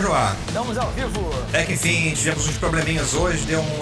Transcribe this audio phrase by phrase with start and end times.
[0.00, 0.34] Joá.
[0.48, 1.30] Estamos ao vivo.
[1.52, 3.80] É que enfim, tivemos uns probleminhas hoje, deu um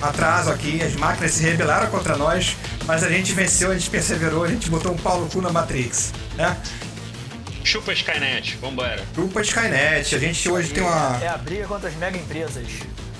[0.00, 2.56] atraso aqui, as máquinas se rebelaram contra nós,
[2.86, 5.50] mas a gente venceu, a gente perseverou, a gente botou um pau no cu na
[5.50, 6.56] Matrix, né?
[7.64, 9.04] Chupa Skynet, vambora.
[9.12, 11.18] Chupa Skynet, a gente hoje tem uma.
[11.20, 12.64] É a briga contra as mega empresas.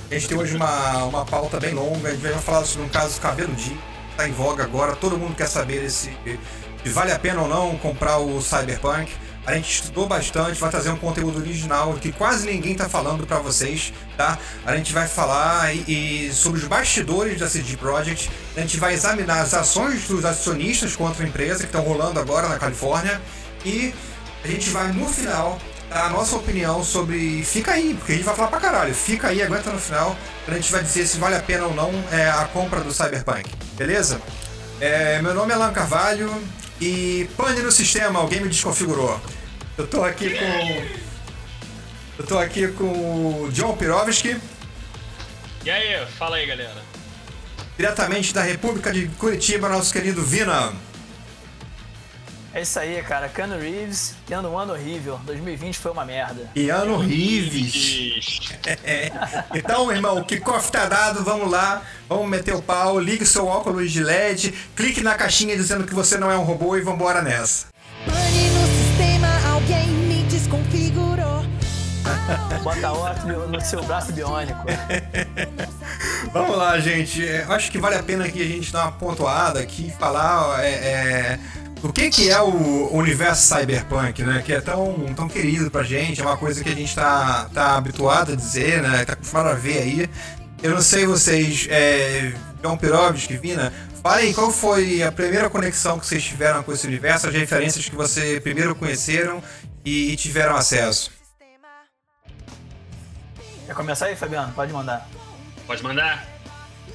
[0.09, 2.89] A gente tem hoje uma, uma pauta bem longa, a gente vai falar sobre um
[2.89, 3.83] caso cabeludinho,
[4.17, 6.17] tá em voga agora, todo mundo quer saber se,
[6.85, 9.11] se vale a pena ou não comprar o Cyberpunk.
[9.47, 13.39] A gente estudou bastante, vai trazer um conteúdo original que quase ninguém está falando para
[13.39, 14.37] vocês, tá?
[14.65, 18.95] A gente vai falar e, e, sobre os bastidores da CD Projekt, a gente vai
[18.95, 23.23] examinar as ações dos acionistas contra a empresa que estão rolando agora na Califórnia
[23.65, 23.95] e
[24.43, 25.57] a gente vai no final
[25.93, 27.45] a nossa opinião sobre.
[27.45, 28.95] Fica aí, porque a gente vai falar pra caralho.
[28.97, 30.17] Fica aí, aguenta no final,
[30.49, 33.49] a gente vai dizer se vale a pena ou não é, a compra do Cyberpunk,
[33.77, 34.21] beleza?
[34.81, 36.31] É, meu nome é Alan Carvalho
[36.81, 39.21] e pane no sistema, alguém me desconfigurou.
[39.77, 41.07] Eu tô aqui com.
[42.19, 44.37] Eu tô aqui com o John Pirovski.
[45.65, 46.83] E aí, fala aí, galera.
[47.77, 50.73] Diretamente da República de Curitiba, nosso querido Vina.
[52.57, 53.29] É isso aí, cara.
[53.29, 55.21] Cano Reeves, tendo um ano horrível.
[55.27, 56.49] 2020 foi uma merda.
[56.55, 58.51] E ano Reeves.
[58.83, 59.13] É.
[59.55, 61.83] Então, irmão, o kickoff tá dado, vamos lá.
[62.09, 66.17] Vamos meter o pau, ligue seu óculos de LED, clique na caixinha dizendo que você
[66.17, 67.67] não é um robô e vambora nessa.
[68.07, 71.45] Pane no sistema, alguém me desconfigurou.
[72.63, 74.65] Bota outro no seu braço biônico.
[76.33, 77.21] Vamos lá, gente.
[77.21, 80.71] Eu acho que vale a pena que a gente dar uma pontuada aqui, falar é,
[80.71, 81.39] é,
[81.91, 84.43] o que, que é o universo cyberpunk, né?
[84.45, 87.77] Que é tão, tão querido pra gente, é uma coisa que a gente tá, tá
[87.77, 89.05] habituado a dizer, né?
[89.05, 90.11] Tá acostumado a ver aí.
[90.63, 92.33] Eu não sei vocês, é,
[92.63, 97.29] John Pirovski, Vina, falem qual foi a primeira conexão que vocês tiveram com esse universo,
[97.29, 99.43] as referências que vocês primeiro conheceram
[99.85, 101.11] e, e tiveram acesso.
[103.67, 104.53] Quer começar aí, Fabiano?
[104.53, 105.09] Pode mandar.
[105.67, 106.27] Pode mandar?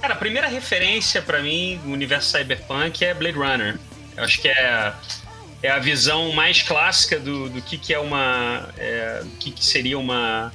[0.01, 3.77] Cara, a primeira referência para mim no universo cyberpunk é Blade Runner.
[4.15, 4.93] Eu acho que é,
[5.63, 8.69] é a visão mais clássica do, do que, que é uma.
[8.77, 10.51] É, do que, que seria uma,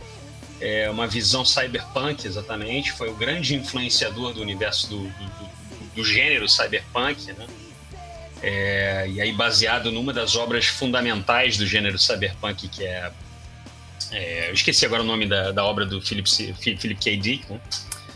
[0.61, 2.93] é, uma visão cyberpunk, exatamente.
[2.93, 5.50] Foi o grande influenciador do universo do, do,
[5.97, 7.47] do gênero cyberpunk, né?
[8.43, 13.11] É, e aí baseado numa das obras fundamentais do gênero cyberpunk, que é,
[14.12, 17.17] é eu esqueci agora o nome da, da obra do Philip, Philip K.
[17.17, 17.61] Dick, né?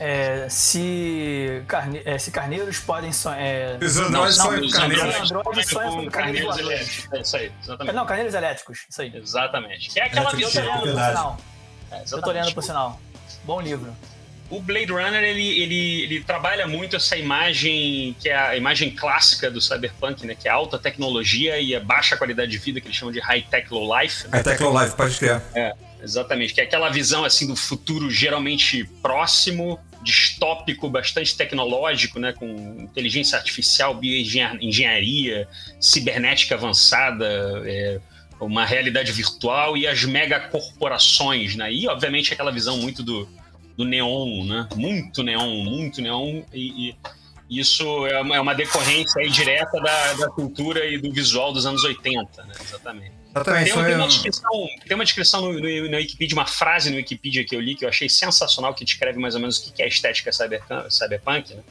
[0.02, 3.38] É, se, carne, é, se carneiros podem sonhar.
[3.38, 5.02] É, Os androides não, com carneiros.
[5.04, 7.08] androides androides sonham com carneiros elétricos.
[7.12, 7.94] É isso aí, exatamente.
[7.94, 8.86] Não, carneiros elétricos.
[8.88, 9.12] Isso aí.
[9.14, 9.98] Exatamente.
[9.98, 10.64] É aquela Elétrico, visão.
[10.64, 11.16] Eu tô lendo por verdade.
[11.16, 11.36] sinal.
[11.92, 13.00] É, Eu tô lendo por sinal.
[13.44, 13.96] Bom livro.
[14.48, 19.48] O Blade Runner ele, ele, ele trabalha muito essa imagem que é a imagem clássica
[19.48, 20.34] do cyberpunk, né?
[20.34, 23.42] Que é alta tecnologia e a baixa qualidade de vida que eles chamam de high
[23.42, 24.26] tech low life.
[24.26, 24.40] né?
[24.40, 25.40] A Tecno Live, pode crer.
[25.54, 25.72] É,
[26.02, 26.52] exatamente.
[26.52, 32.32] Que é aquela visão assim do futuro geralmente próximo, distópico, bastante tecnológico, né?
[32.32, 32.46] Com
[32.80, 35.48] inteligência artificial, bioengenharia,
[35.80, 37.26] cibernética avançada,
[37.64, 38.00] é,
[38.40, 41.72] uma realidade virtual e as megacorporações, né?
[41.72, 43.28] E obviamente aquela visão muito do,
[43.76, 44.68] do neon, né?
[44.74, 46.96] Muito neon, muito neon e, e
[47.50, 51.82] isso é uma, é uma decorrência direta da, da cultura e do visual dos anos
[51.82, 52.54] 80, né?
[52.60, 53.19] Exatamente.
[53.34, 53.72] Exatamente.
[53.72, 54.50] Tem, tem uma um- descrição,
[54.86, 57.84] tem uma descrição no, no, na Wikipedia, uma frase no Wikipedia que eu li que
[57.84, 61.54] eu achei sensacional, que descreve mais ou menos o que é a estética cyberpunk, cyberpunk
[61.54, 61.62] né?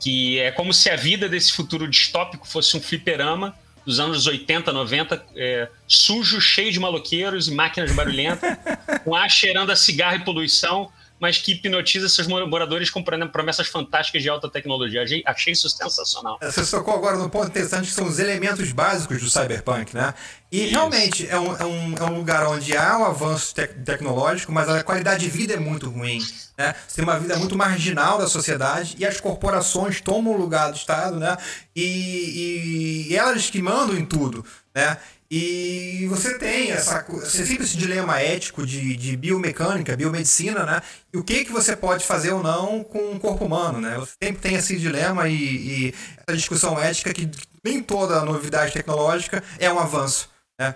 [0.00, 3.54] que é como se a vida desse futuro distópico fosse um fliperama
[3.84, 8.56] dos anos 80, 90, é, sujo, cheio de maloqueiros e máquinas barulhentas,
[9.02, 14.22] com ar cheirando a cigarro e poluição, mas que hipnotiza seus moradores com promessas fantásticas
[14.22, 15.02] de alta tecnologia.
[15.26, 16.38] Achei, isso sensacional.
[16.40, 20.14] Você tocou agora num ponto interessante que são os elementos básicos do cyberpunk, né?
[20.50, 20.70] E Isso.
[20.70, 24.66] realmente é um, é, um, é um lugar onde há um avanço tec- tecnológico, mas
[24.68, 26.20] a qualidade de vida é muito ruim.
[26.56, 26.74] Né?
[26.86, 30.76] Você tem uma vida muito marginal da sociedade e as corporações tomam o lugar do
[30.76, 31.36] Estado, né?
[31.76, 34.42] E, e elas que mandam em tudo,
[34.74, 34.96] né?
[35.30, 40.80] E você tem essa, você sempre esse dilema ético de, de biomecânica, biomedicina, né?
[41.12, 43.96] E o que que você pode fazer ou não com o corpo humano, né?
[43.98, 45.94] Você sempre tem esse dilema e, e
[46.26, 47.30] essa discussão ética que
[47.62, 50.74] nem toda novidade tecnológica é um avanço, né?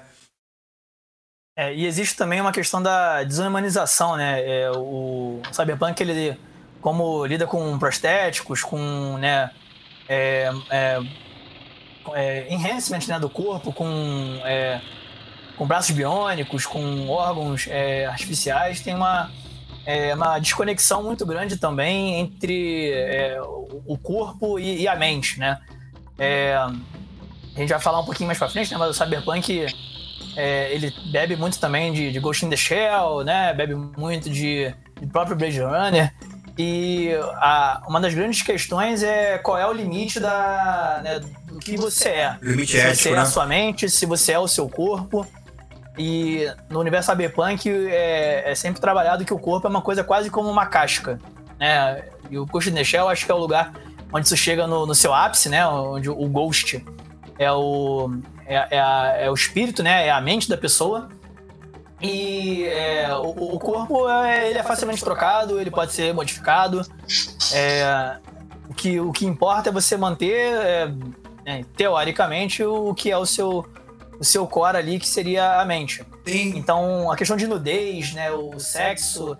[1.56, 4.42] É, e existe também uma questão da desumanização, né?
[4.46, 6.38] É, o Cyberpunk, ele,
[6.80, 9.50] como lida com prostéticos, com, né,
[10.08, 10.50] é,
[12.14, 14.80] é, enhancement né, do corpo, com, é,
[15.56, 19.30] com braços biônicos, com órgãos é, artificiais, tem uma,
[19.86, 25.58] é, uma desconexão muito grande também entre é, o corpo e, e a mente, né?
[26.18, 28.78] É, a gente vai falar um pouquinho mais pra frente, né?
[28.78, 29.66] Mas o Cyberpunk
[30.70, 33.52] ele bebe muito também de, de Ghost in the Shell, né?
[33.52, 36.12] Bebe muito de, de próprio Blade Runner.
[36.64, 41.76] E a, uma das grandes questões é qual é o limite da, né, do que
[41.76, 42.36] você é.
[42.40, 43.18] Limite se ético, você é né?
[43.18, 45.26] a sua mente, se você é o seu corpo.
[45.98, 50.30] E no universo cyberpunk é, é sempre trabalhado que o corpo é uma coisa quase
[50.30, 51.18] como uma casca.
[51.58, 52.04] Né?
[52.30, 53.72] E o Ghost in the Shell acho que é o lugar
[54.12, 55.66] onde isso chega no, no seu ápice, né?
[55.66, 56.84] Onde o Ghost
[57.38, 58.10] é o,
[58.46, 60.06] é, é a- é o espírito, né?
[60.06, 61.08] É a mente da pessoa.
[62.02, 66.84] E é, o, o corpo é, ele é facilmente trocado, ele pode ser modificado.
[67.52, 68.16] É,
[68.68, 70.92] o, que, o que importa é você manter, é,
[71.46, 73.64] é, teoricamente, o que é o seu,
[74.18, 76.04] o seu core ali, que seria a mente.
[76.24, 79.36] Tem, Então, a questão de nudez, né, o sexo,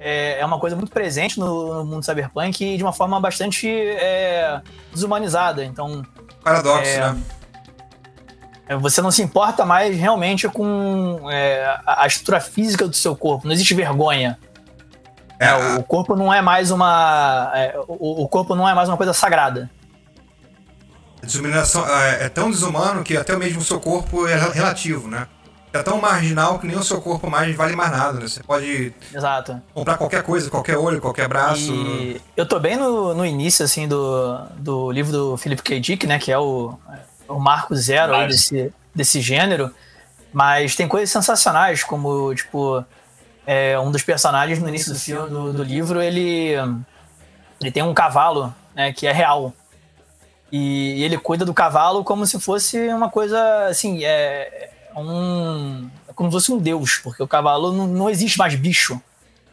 [0.00, 4.60] é, é uma coisa muito presente no, mundo cyberpunk e de uma forma bastante é,
[4.90, 5.64] desumanizada.
[5.64, 6.02] Então,
[6.42, 7.22] paradoxo, né?
[8.66, 13.46] É, você não se importa mais realmente com é, a estrutura física do seu corpo.
[13.46, 14.38] Não existe vergonha.
[15.38, 17.52] É, É, o corpo não é mais uma.
[17.54, 19.70] é, o, o corpo não é mais uma coisa sagrada.
[21.22, 25.26] A desumanização é, é tão desumano que até mesmo o seu corpo é relativo, né?
[25.72, 28.26] É tão marginal que nem o seu corpo mais vale mais nada, né?
[28.26, 29.60] Você pode Exato.
[29.74, 31.70] comprar qualquer coisa, qualquer olho, qualquer braço.
[31.70, 35.78] E eu tô bem no, no início, assim, do, do livro do Philip K.
[35.78, 36.18] Dick, né?
[36.18, 36.78] Que é o,
[37.28, 38.28] o marco zero aí Claro.
[38.30, 39.74] desse, desse gênero.
[40.32, 42.84] Mas tem coisas sensacionais, como, tipo,
[43.46, 46.50] é, um dos personagens no início do filme, do, do livro, ele,
[47.60, 48.92] ele tem um cavalo, né?
[48.92, 49.52] Que é real.
[50.52, 55.88] E, ele cuida do cavalo como se fosse uma coisa, assim, é um...
[56.08, 59.00] é como se fosse um deus, porque o cavalo não, não existe mais bicho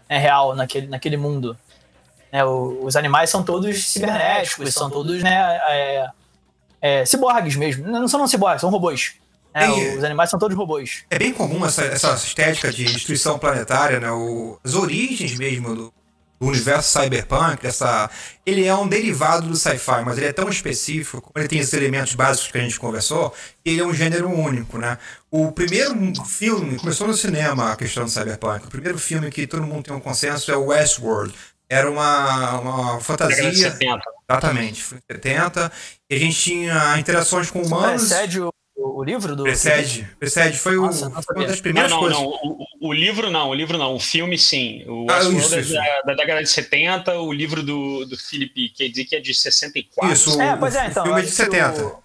[0.10, 1.58] é real naquele, naquele mundo.
[2.32, 6.10] né, o- os animais são todos cibernéticos, são todos, né, é,
[6.84, 7.88] é, ciborgues mesmo.
[7.88, 9.14] Não são não ciborgues, são robôs.
[9.56, 11.04] né, Tem- os animais são todos robôs.
[11.10, 14.12] É bem comum essa, essa estética de destruição planetária, né?
[14.12, 15.94] O- as origens mesmo do,
[16.42, 18.10] do universo cyberpunk, dessa,
[18.46, 22.16] ele é um derivado do sci-fi, mas ele é tão específico, ele tem esses elementos
[22.16, 23.30] básicos que a gente conversou,
[23.64, 24.98] que ele é um gênero único, né?
[25.32, 25.96] O primeiro
[26.26, 29.94] filme, começou no cinema a questão do cyberpunk, o primeiro filme que todo mundo tem
[29.96, 31.34] um consenso é o Westworld.
[31.70, 34.02] Era uma, uma fantasia, 70.
[34.30, 35.72] Exatamente, foi em 70,
[36.10, 38.08] e a gente tinha interações com humanos.
[38.08, 39.44] Precede o, o livro do.
[39.44, 40.58] Precede, precede.
[40.58, 41.42] Foi, o- Nossa, não foi sabia.
[41.42, 42.18] uma das Não, primeiras não, coisas.
[42.20, 42.26] não.
[42.28, 43.96] O, o- o livro não, o livro não.
[43.96, 44.84] O filme sim.
[44.88, 45.74] O Ah, isso, é isso.
[45.74, 48.90] Da, da década de 70, o livro do, do Philip K.
[48.90, 50.12] Dick é de 64.
[50.14, 51.04] Isso, É, o- pois é, o então.
[51.04, 51.96] filme é de acho que 70.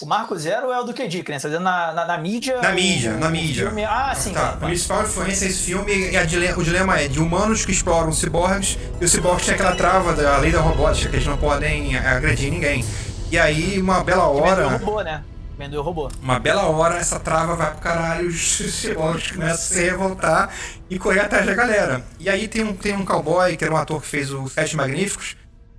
[0.00, 1.38] O, Marco Zero é o do que né?
[1.38, 2.60] Você tá na, na, na mídia.
[2.62, 3.66] Na o- mídia, na o mídia.
[3.66, 4.32] filme- Ah, sim.
[4.32, 7.72] Tá, a principal influência desse filme é a dile- o dilema é de humanos que
[7.72, 11.36] exploram ciborgues e os ciborgues têm aquela trava da lei da robótica, que eles não
[11.36, 12.82] podem agredir ninguém.
[13.30, 15.22] E aí, uma bela hora, robô, né?
[15.58, 16.10] Vendeu robô.
[16.22, 18.40] uma bela hora, essa trava vai pro caralho, os
[18.72, 20.50] ciborgues começam a se revoltar
[20.88, 22.02] e correr atrás da galera.
[22.18, 24.74] E aí tem um, tem um cowboy, que era um ator que fez os Sete
[24.74, 25.36] Magníficos,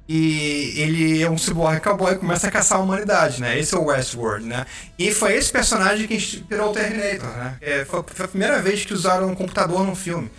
[0.08, 3.58] e ele é um ciborgue cowboy e começa a caçar a humanidade, né?
[3.58, 4.66] Esse é o Westworld, né?
[5.00, 7.58] E foi esse personagem que inspirou o Terminator, né?
[7.62, 10.30] É, foi, foi a primeira vez que usaram um computador num filme.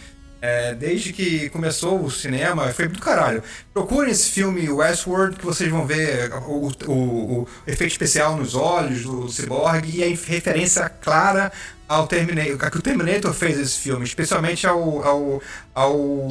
[0.47, 3.43] É, desde que começou o cinema, foi do caralho.
[3.73, 6.93] Procurem esse filme Westworld que vocês vão ver o, o-
[7.41, 11.51] o efeito especial nos olhos do cyborg e a referência clara
[11.89, 15.43] ao Terminator, que o Terminator fez esse filme, especialmente ao, ao,
[15.75, 16.29] ao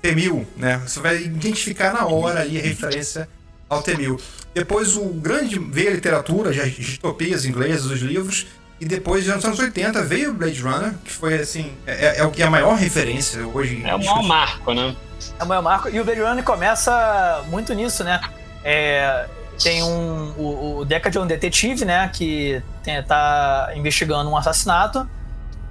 [0.00, 0.80] T-1000, né?
[0.86, 3.28] Você vai identificar na hora ali a referência
[3.68, 4.20] ao T-1000.
[4.54, 8.46] Depois o grande veio a literatura, as distopias inglesas, os livros,
[8.80, 12.30] e depois, nos anos 80, veio o Blade Runner, que foi assim, é, é o
[12.30, 13.82] que é a maior referência hoje.
[13.84, 14.94] É o maior marco, né?
[15.38, 15.88] É o maior marco.
[15.88, 18.20] E o Blade Runner começa muito nisso, né?
[18.62, 19.26] É,
[19.62, 20.34] tem um.
[20.36, 22.10] O, o Deckard é um detetive, né?
[22.12, 25.08] Que tem, tá investigando um assassinato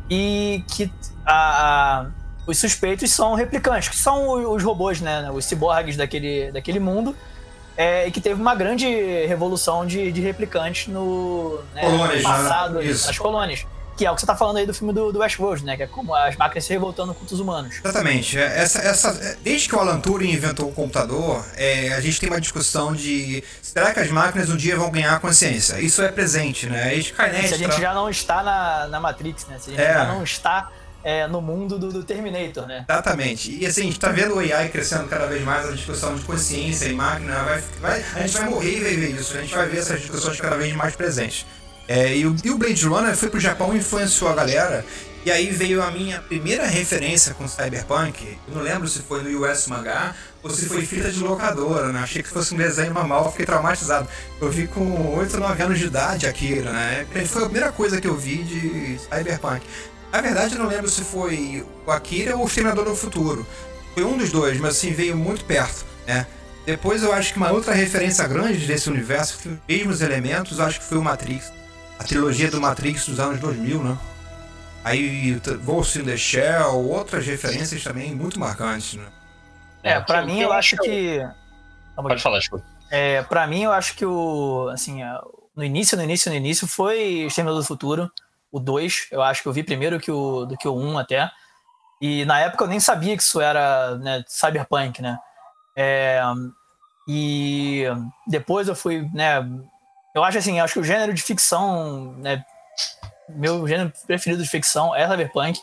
[0.09, 0.91] e que
[1.25, 2.05] a- a-
[2.47, 5.29] os suspeitos são replicantes, que são o- os robôs, né?
[5.31, 7.15] Os ciborgues daquele, daquele mundo.
[7.77, 8.88] É, e que teve uma grande
[9.27, 12.29] revolução de, de replicantes no né, Colônias, né?
[12.29, 13.08] passado, Isso.
[13.08, 13.65] nas colônias.
[13.98, 15.77] Que é o que você tá falando aí do filme do, do Westworld, né?
[15.77, 17.75] Que é como as máquinas se revoltando contra os humanos.
[17.82, 18.38] Exatamente.
[18.38, 22.20] É, Essa, essa, é, desde que o Alan Turing inventou o computador, é, a gente
[22.20, 25.79] tem uma discussão de será que as máquinas um dia vão ganhar consciência?
[25.79, 26.94] Isso é presente, né?
[26.96, 29.58] Skynet Se a gente tra- já não está na, na Matrix, né?
[29.60, 29.94] Se a gente É.
[29.94, 30.70] já não está
[31.05, 32.83] é, no mundo do, do Terminator, né?
[32.89, 33.55] Exatamente.
[33.55, 36.24] E assim, a gente tá vendo o AI crescendo cada vez mais, a discussão de
[36.25, 37.35] consciência e máquina.
[37.43, 39.38] Vai, vai- a gente vai morrer e vai ver isso.
[39.38, 41.45] A gente vai ver essas discussões cada vez mais presentes.
[41.88, 44.83] É, e, o, e o Blade Runner foi pro Japão e influenciou a galera.
[45.24, 48.38] E aí veio a minha primeira referência com Cyberpunk.
[48.47, 52.00] Eu não lembro se foi no US Mangá ou se foi fita de locadora, né?
[52.00, 54.07] Achei que fosse um desenho normal, fiquei traumatizado.
[54.39, 57.05] Eu vi com 8 ou 9 anos de idade Akira, né?
[57.27, 59.65] Foi a primeira coisa que eu vi de Cyberpunk.
[60.12, 63.45] Na verdade, eu não lembro se foi o Akira ou o Exterminador do Futuro.
[63.93, 66.25] Foi um dos dois, mas assim, veio muito perto, né?
[66.65, 70.65] Depois eu acho que uma outra referência grande desse universo, que os mesmos elementos, eu
[70.65, 71.53] acho que foi o Matrix.
[72.00, 73.97] A trilogia do Matrix dos anos 2000, né?
[74.83, 79.05] Aí Ghost in the Shell, outras referências também muito marcantes, né?
[79.83, 81.19] É, pra mim eu acho que.
[81.95, 82.62] Pode falar, Chico.
[82.89, 84.67] É, pra mim eu acho que o.
[84.74, 85.01] Assim,
[85.55, 88.12] no início, no início, no início foi Exterminador do Futuro,
[88.55, 89.07] o 2.
[89.12, 91.29] Eu acho que eu vi primeiro que o, do que o 1 até.
[92.01, 95.19] E na época eu nem sabia que isso era né, cyberpunk, né?
[95.75, 96.21] É,
[97.05, 97.83] e
[98.25, 99.45] depois eu fui, né?
[100.13, 102.43] Eu acho assim, acho que o gênero de ficção, né?
[103.27, 105.59] meu gênero preferido de ficção é cyberpunk.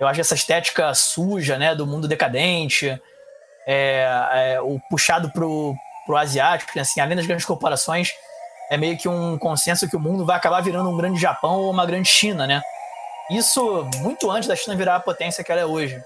[0.00, 2.88] Eu acho essa estética suja, né, do mundo decadente,
[3.66, 5.74] é, é, o puxado pro,
[6.06, 8.12] pro asiático, né, assim, além das grandes corporações,
[8.70, 11.70] é meio que um consenso que o mundo vai acabar virando um grande Japão ou
[11.70, 12.60] uma grande China, né?
[13.30, 16.00] Isso muito antes da China virar a potência que ela é hoje.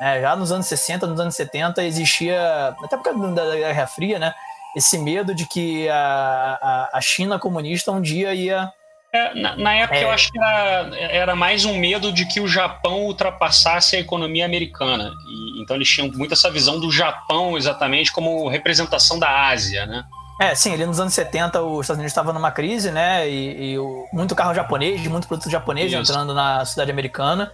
[0.00, 4.18] É, já nos anos 60, nos anos 70, existia, até por causa da Guerra Fria,
[4.18, 4.34] né?
[4.76, 6.58] Esse medo de que a,
[6.92, 8.70] a, a China comunista um dia ia
[9.12, 10.04] é, na, na, época é.
[10.04, 14.44] eu acho que era, era, mais um medo de que o Japão ultrapassasse a economia
[14.44, 15.10] americana.
[15.26, 20.04] E, então eles tinham muito essa visão do Japão exatamente como representação da Ásia, né?
[20.38, 23.28] É, sim, ali nos anos 70 os Estados Unidos estavam numa crise, né?
[23.28, 26.00] E, e o, muito carro japonês, muito produto japonês Isso.
[26.00, 27.50] entrando na cidade americana.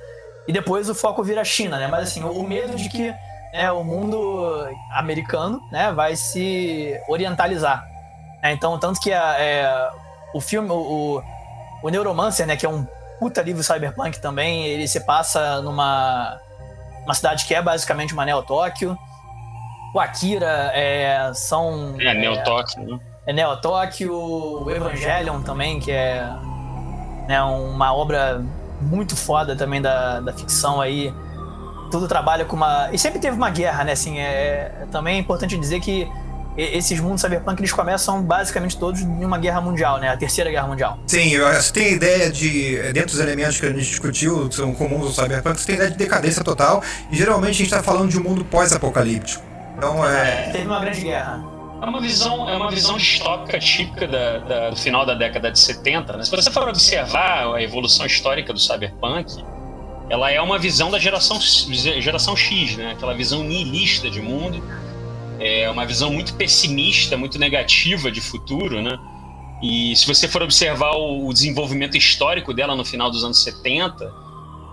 [0.48, 1.86] E depois o foco vira a China, né?
[1.86, 3.14] Mas assim, o, o medo de que
[3.52, 7.84] né, o mundo americano né, vai se orientalizar.
[8.42, 9.90] É, então, tanto que a, é,
[10.34, 11.22] o filme, o,
[11.82, 12.84] o Neuromancer, né, que é um
[13.20, 16.40] puta livro cyberpunk também, ele se passa numa
[17.04, 18.96] uma cidade que é basicamente uma Neo-Tóquio.
[19.94, 21.94] O Akira é, são...
[22.00, 22.98] É, Neo-Tóquio, né?
[23.26, 26.24] É Neo-Tóquio, o Evangelion também, que é
[27.28, 28.42] né, uma obra
[28.80, 31.12] muito foda também da, da ficção aí.
[31.90, 32.88] Tudo trabalha com uma...
[32.90, 36.10] E sempre teve uma guerra, né, assim, é, é também é importante dizer que
[36.56, 40.08] esses mundos cyberpunk eles começam basicamente todos em uma guerra mundial, né?
[40.08, 40.98] A terceira guerra mundial.
[41.06, 45.22] Sim, você tem ideia de, dentro dos elementos que a gente discutiu, são comuns do
[45.22, 48.22] cyberpunk, você tem ideia de decadência total, e geralmente a gente está falando de um
[48.22, 49.51] mundo pós-apocalíptico.
[49.76, 50.48] Então é...
[50.48, 50.50] é.
[50.52, 51.44] Teve uma grande guerra.
[51.80, 55.58] É uma visão, é uma visão distópica típica da, da, do final da década de
[55.58, 56.16] 70.
[56.16, 56.24] Né?
[56.24, 59.44] Se você for observar a evolução histórica do cyberpunk,
[60.08, 62.92] ela é uma visão da geração, geração X, né?
[62.92, 64.62] aquela visão nihilista de mundo
[65.42, 68.96] é uma visão muito pessimista, muito negativa de futuro, né?
[69.62, 74.12] E se você for observar o desenvolvimento histórico dela no final dos anos 70,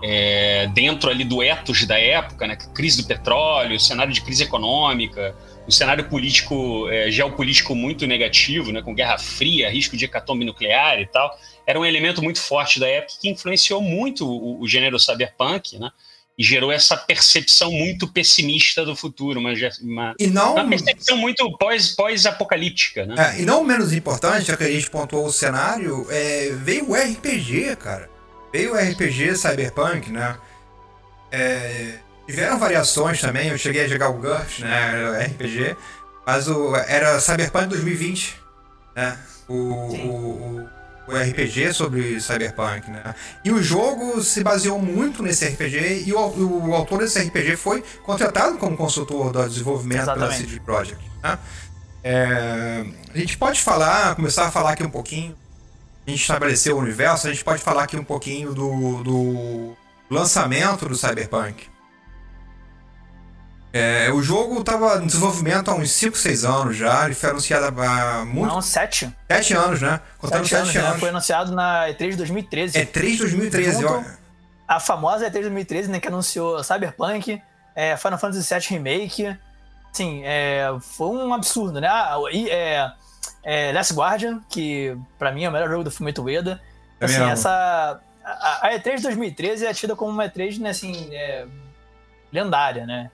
[0.02, 2.56] é, dentro ali do ethos da época, né?
[2.74, 5.34] Crise do petróleo, cenário de crise econômica,
[5.66, 8.82] o cenário político, é, geopolítico muito negativo, né?
[8.82, 11.30] Com Guerra Fria, risco de hecatombe nuclear e tal,
[11.66, 15.90] era um elemento muito forte da época que influenciou muito o, o gênero cyberpunk, né?
[16.40, 19.52] e gerou essa percepção muito pessimista do futuro, uma,
[19.82, 23.04] uma, e não, uma percepção muito pós, pós-apocalíptica.
[23.04, 23.14] Né?
[23.18, 26.94] É, e não menos importante, já que a gente pontuou o cenário, é, veio o
[26.94, 28.08] RPG, cara.
[28.52, 30.36] Veio o RPG Cyberpunk, né?
[31.30, 31.94] É,
[32.26, 35.24] tiveram variações também, eu cheguei a jogar o GURPS, né?
[35.26, 35.76] RPG,
[36.26, 38.36] mas o, era Cyberpunk 2020,
[38.96, 39.16] né?
[39.48, 40.70] O, o, o
[41.10, 43.14] o RPG sobre Cyberpunk, né?
[43.44, 47.82] E o jogo se baseou muito nesse RPG e o, o autor desse RPG foi
[48.04, 50.36] contratado como consultor do desenvolvimento Exatamente.
[50.36, 51.10] pela CD Projekt.
[51.22, 51.38] Né?
[52.02, 55.36] É, a gente pode falar, começar a falar aqui um pouquinho.
[56.10, 59.76] A gente estabeleceu o universo, a gente pode falar aqui um pouquinho do, do
[60.10, 61.68] lançamento do Cyberpunk.
[63.72, 67.04] É, o jogo estava em desenvolvimento há uns 5, 6 anos já.
[67.04, 68.52] Ele foi anunciado há muito.
[68.52, 69.14] Não, 7.
[69.30, 70.00] 7 anos, né?
[70.18, 70.76] Contando 7 anos.
[70.76, 70.92] anos.
[70.94, 70.98] Né?
[70.98, 72.76] Foi anunciado na E3 de 2013.
[72.80, 74.02] E3 2013, ó.
[74.66, 76.00] A famosa E3 2013, né?
[76.00, 77.40] Que anunciou Cyberpunk,
[77.76, 79.38] é, Final Fantasy VII Remake.
[79.92, 81.86] Assim, é, foi um absurdo, né?
[81.86, 82.90] Ah, e, é,
[83.42, 86.60] é, Last Guardian, que pra mim é o melhor jogo do Fumito Ueda.
[87.00, 88.00] Assim, essa.
[88.22, 91.46] A, a, E3 de 2013 é tida como uma E3, né, assim, é,
[92.32, 93.10] lendária, né?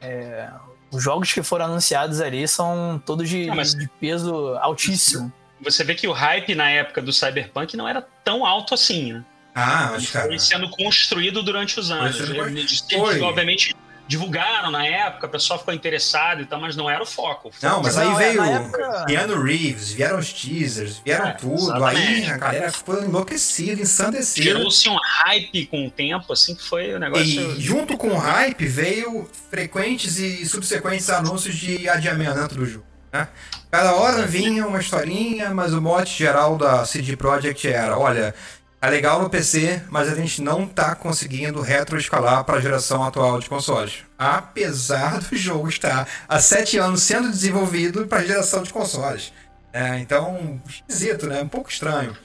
[0.00, 0.48] É,
[0.90, 5.32] os jogos que foram anunciados ali são todos de, não, de peso altíssimo.
[5.62, 9.24] Você vê que o hype na época do Cyberpunk não era tão alto assim, né?
[9.54, 12.18] Ah, acho que foi sendo construído durante os anos.
[12.18, 13.20] Foi.
[13.20, 13.74] Obviamente,
[14.10, 17.52] divulgaram na época, o pessoal ficou interessado e tal, mas não era o foco.
[17.62, 21.54] Não, mas aí Não, veio na época- Keanu Reeves, vieram os teasers, vieram É, tudo.
[21.54, 22.00] exatamente.
[22.24, 24.42] Aí a galera ficou enlouquecida, ensandecida.
[24.44, 27.24] Gerou-se um hype com o tempo, assim, que foi o negócio.
[27.24, 32.84] E junto com o hype veio frequentes e subsequentes anúncios de adiamento do jogo.
[33.12, 33.28] Né?
[33.70, 38.34] Cada hora vinha uma historinha, mas o mote geral da CD Projekt era: olha,
[38.82, 43.38] é legal no PC, mas a gente não tá conseguindo retroescalar para a geração atual
[43.38, 44.04] de consoles.
[44.18, 49.32] Apesar do jogo estar há sete anos sendo desenvolvido para a geração de consoles.
[49.72, 51.42] É, então, esquisito, né?
[51.42, 52.16] Um pouco estranho.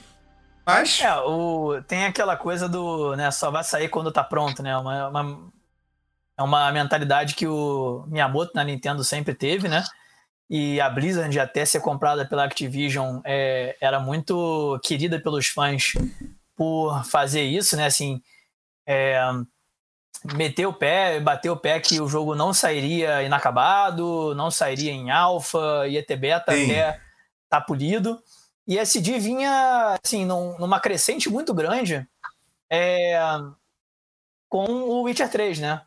[0.64, 1.00] Mas.
[1.00, 4.76] É, o, tem aquela coisa do, né, só vai sair quando tá pronto, né?
[4.76, 5.52] Uma, uma-
[6.38, 9.84] é uma mentalidade que o Miyamoto na Nintendo sempre teve, né?
[10.48, 15.92] E a Blizzard, até ser comprada pela Activision, é, era muito querida pelos fãs
[16.56, 17.86] por fazer isso, né?
[17.86, 18.22] Assim,
[18.86, 19.20] é,
[20.34, 25.10] meter o pé, bater o pé que o jogo não sairia inacabado, não sairia em
[25.10, 26.64] alfa, ia ter beta Sim.
[26.64, 27.00] até
[27.48, 28.20] tá polido.
[28.66, 32.04] E a CD vinha, assim, num- numa crescente muito grande
[32.68, 33.16] é,
[34.48, 35.82] com o Witcher 3, né?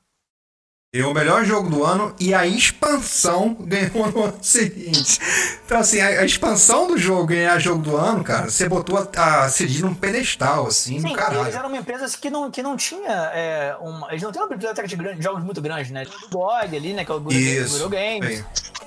[0.92, 5.20] E o melhor jogo do ano e a expansão ganhou no ano seguinte.
[5.64, 9.44] Então, assim, a, a expansão do jogo ganhar jogo do ano, cara, você botou a,
[9.44, 11.56] a CD num pedestal, assim, Sim, no eles caralho.
[11.56, 14.88] eram uma empresa que não, que não tinha é, uma, Eles não têm uma biblioteca
[14.88, 16.08] de grandes, jogos muito grande, né?
[16.26, 17.06] O GOG ali, né?
[17.06, 18.44] Que é o Guru, Games.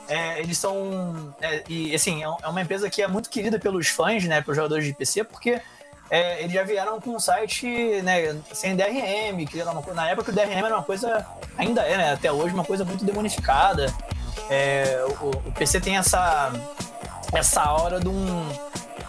[0.08, 1.32] É, eles são.
[1.40, 4.42] é, e assim, é é uma empresa que é muito querida pelos fãs, né?
[4.42, 5.60] Pelos jogadores de PC, porque
[6.12, 7.66] é, eles já vieram com um site
[8.02, 11.26] né, sem DRM, que uma, na época o DRM era uma coisa.
[11.56, 12.12] Ainda é, né?
[12.12, 13.90] Até hoje, uma coisa muito demonificada.
[14.50, 16.52] É, o, o PC tem essa.
[17.32, 18.46] essa aura de, um,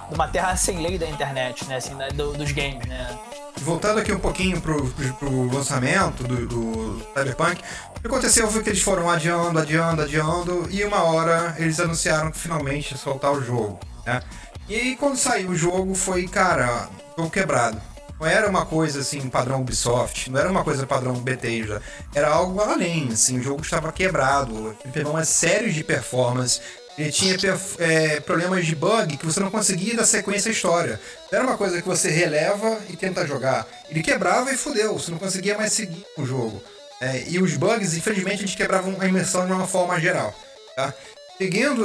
[0.07, 1.75] de uma terra sem lei da internet, né?
[1.75, 3.19] Assim, né, do- dos games, né?
[3.57, 7.61] Voltando aqui um pouquinho pro, pro, pro lançamento do, do Cyberpunk,
[7.95, 12.31] o que aconteceu foi que eles foram adiando, adiando, adiando, e uma hora eles anunciaram
[12.31, 14.21] que finalmente ia soltar o jogo, né?
[14.67, 17.81] E aí quando saiu o jogo foi, cara, jogo quebrado.
[18.19, 21.81] Não era uma coisa assim, padrão Ubisoft, não era uma coisa padrão Bethesda,
[22.15, 26.61] era algo além, assim, o jogo estava quebrado, ele pegou uma série de performance,
[26.97, 27.35] ele tinha
[27.79, 31.01] é, problemas de bug que você não conseguia dar sequência à história.
[31.31, 33.67] Não era uma coisa que você releva e tenta jogar.
[33.89, 36.61] Ele quebrava e fudeu, você não conseguia mais seguir o jogo.
[37.01, 40.33] É, e os bugs, infelizmente, eles quebravam a imersão de uma forma geral.
[40.75, 40.93] Tá?
[41.37, 41.83] Seguindo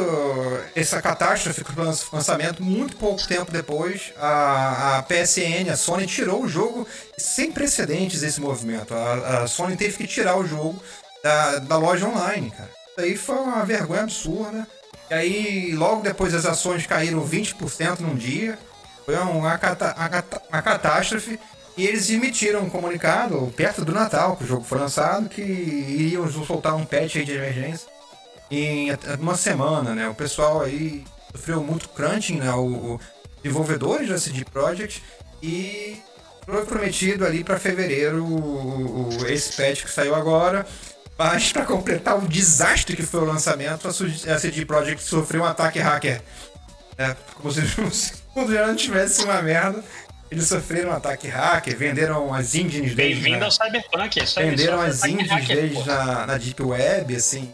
[0.76, 6.06] essa catástrofe com o lan- lançamento, muito pouco tempo depois, a, a PSN, a Sony,
[6.06, 8.94] tirou o jogo sem precedentes esse movimento.
[8.94, 10.80] A, a Sony teve que tirar o jogo
[11.24, 12.70] da, da loja online, cara.
[12.90, 14.66] Isso aí foi uma vergonha absurda.
[15.10, 18.58] E aí, logo depois, as ações caíram 20% num dia.
[19.06, 21.40] Foi uma, cata- uma cata- uma catástrofe.
[21.76, 26.30] E eles emitiram um comunicado perto do Natal, que o jogo foi lançado, que iriam
[26.44, 27.88] soltar um patch de emergência
[28.50, 30.08] em uma semana, né?
[30.08, 32.52] O pessoal aí sofreu muito crunching, né?
[32.52, 33.00] O, o
[33.42, 35.02] desenvolvedores da CD Projekt
[35.42, 36.00] e
[36.44, 40.66] foi prometido ali para fevereiro o, o- esse patch que saiu agora.
[41.16, 43.92] Mas para completar o desastre que foi o lançamento, a,
[44.38, 46.22] CD Projekt sofreu um ataque hacker.
[46.96, 47.60] É, como se
[48.52, 49.82] já não tivesse uma merda.
[50.30, 53.18] Eles sofreram um ataque hacker, venderam as engines deles.
[53.18, 53.44] Bem-vindo né?
[53.46, 54.50] ao Cyberpunk, é isso aí.
[54.50, 57.52] Venderam só as hacker, deles na, na Deep Web, assim.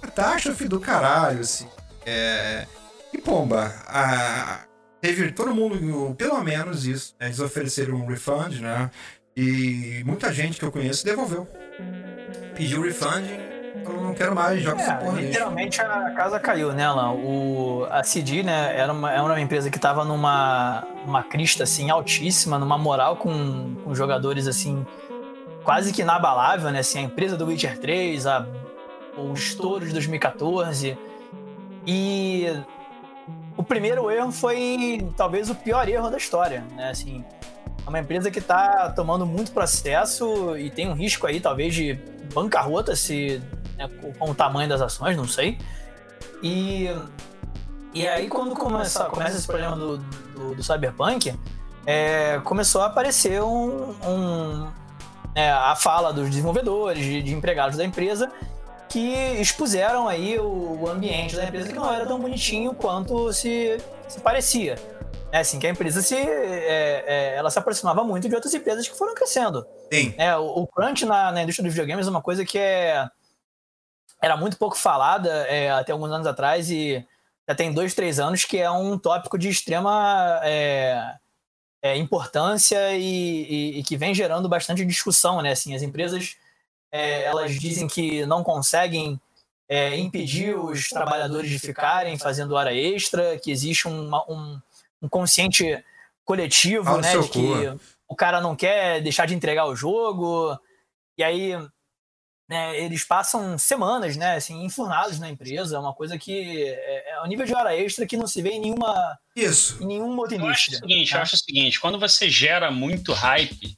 [0.00, 1.68] Catástrofe do caralho, assim.
[2.06, 2.66] É...
[3.12, 4.60] E pomba, a...
[5.00, 7.14] teve todo mundo, pelo menos isso.
[7.18, 7.26] né?
[7.26, 8.90] Eles ofereceram um refund, né?
[9.36, 11.46] E muita gente que eu conheço devolveu.
[12.54, 13.24] Pediu refund,
[13.84, 15.28] falou, não quero mais, joga essa É, porra lixo.
[15.28, 17.10] literalmente a casa caiu nela.
[17.12, 21.90] O, a CD, né, era uma, era uma empresa que estava numa uma crista assim
[21.90, 24.84] altíssima, numa moral com, com jogadores assim
[25.64, 26.80] quase que inabalável, né?
[26.80, 28.46] Assim, a empresa do Witcher 3, a,
[29.16, 30.96] o estouro de 2014.
[31.86, 32.46] E
[33.56, 36.90] o primeiro erro foi talvez o pior erro da história, né?
[36.90, 37.24] Assim,
[37.84, 41.94] é uma empresa que está tomando muito processo e tem um risco aí, talvez, de
[42.32, 43.42] bancarrota se
[43.76, 45.58] né, com- o tamanho das ações, não sei.
[46.42, 46.88] E,
[47.92, 51.34] e aí, quando começa, começa esse problema do, do, do Cyberpunk,
[51.86, 54.68] é, começou a aparecer um, um,
[55.34, 58.30] é, a fala dos desenvolvedores, de, de empregados da empresa,
[58.90, 64.20] que expuseram aí o, ambiente da empresa que não era tão bonitinho quanto se, se
[64.20, 64.76] parecia.
[65.32, 68.88] É assim, que a empresa se, é, é, ela se aproximava muito de outras empresas
[68.88, 69.64] que foram crescendo.
[69.92, 73.08] Sim, É, o, o crunch na, na indústria dos videogames é uma coisa que é,
[74.20, 77.06] era muito pouco falada é, até alguns anos atrás e
[77.48, 81.14] já tem dois, três anos que é um tópico de extrema é,
[81.80, 83.02] é, importância e,
[83.44, 85.52] e- e que vem gerando bastante discussão, né?
[85.52, 86.36] Assim, as empresas
[86.92, 89.20] é, elas dizem que não conseguem
[89.68, 94.60] é, impedir os trabalhadores de ficarem fazendo hora extra, que existe uma, um,
[95.00, 95.84] um consciente
[96.24, 97.18] coletivo, Fala né?
[97.18, 97.40] De que
[98.08, 100.58] o cara não quer deixar de entregar o jogo.
[101.16, 101.54] E aí
[102.50, 107.22] né, eles passam semanas, né, assim, enfurnados na empresa, é uma coisa que é, é
[107.22, 109.80] um nível de hora extra que não se vê em nenhuma, Isso.
[109.80, 110.78] em nenhuma outra Eu acho o indústria.
[110.78, 111.22] seguinte, eu tá?
[111.22, 113.76] acho o seguinte, quando você gera muito hype,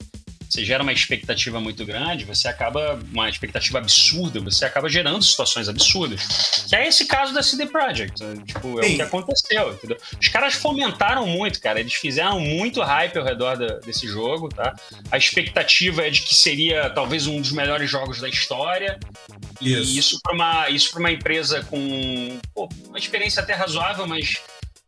[0.52, 5.66] você gera uma expectativa muito grande, você acaba, uma expectativa absurda, você acaba gerando situações
[5.66, 6.66] absurdas.
[6.68, 8.22] Que é esse caso da CD Projekt.
[8.22, 8.34] né?
[8.46, 8.92] Tipo, é Sim.
[8.92, 9.96] o que aconteceu, entendeu?
[10.20, 11.80] Os caras fomentaram muito, cara.
[11.80, 14.74] Eles fizeram muito hype ao redor da- desse jogo, tá?
[15.10, 19.00] A expectativa é de que seria talvez um dos melhores jogos da história.
[19.58, 19.98] E Isso.
[19.98, 24.38] isso para uma, isso pra uma empresa com pô, uma experiência até razoável, mas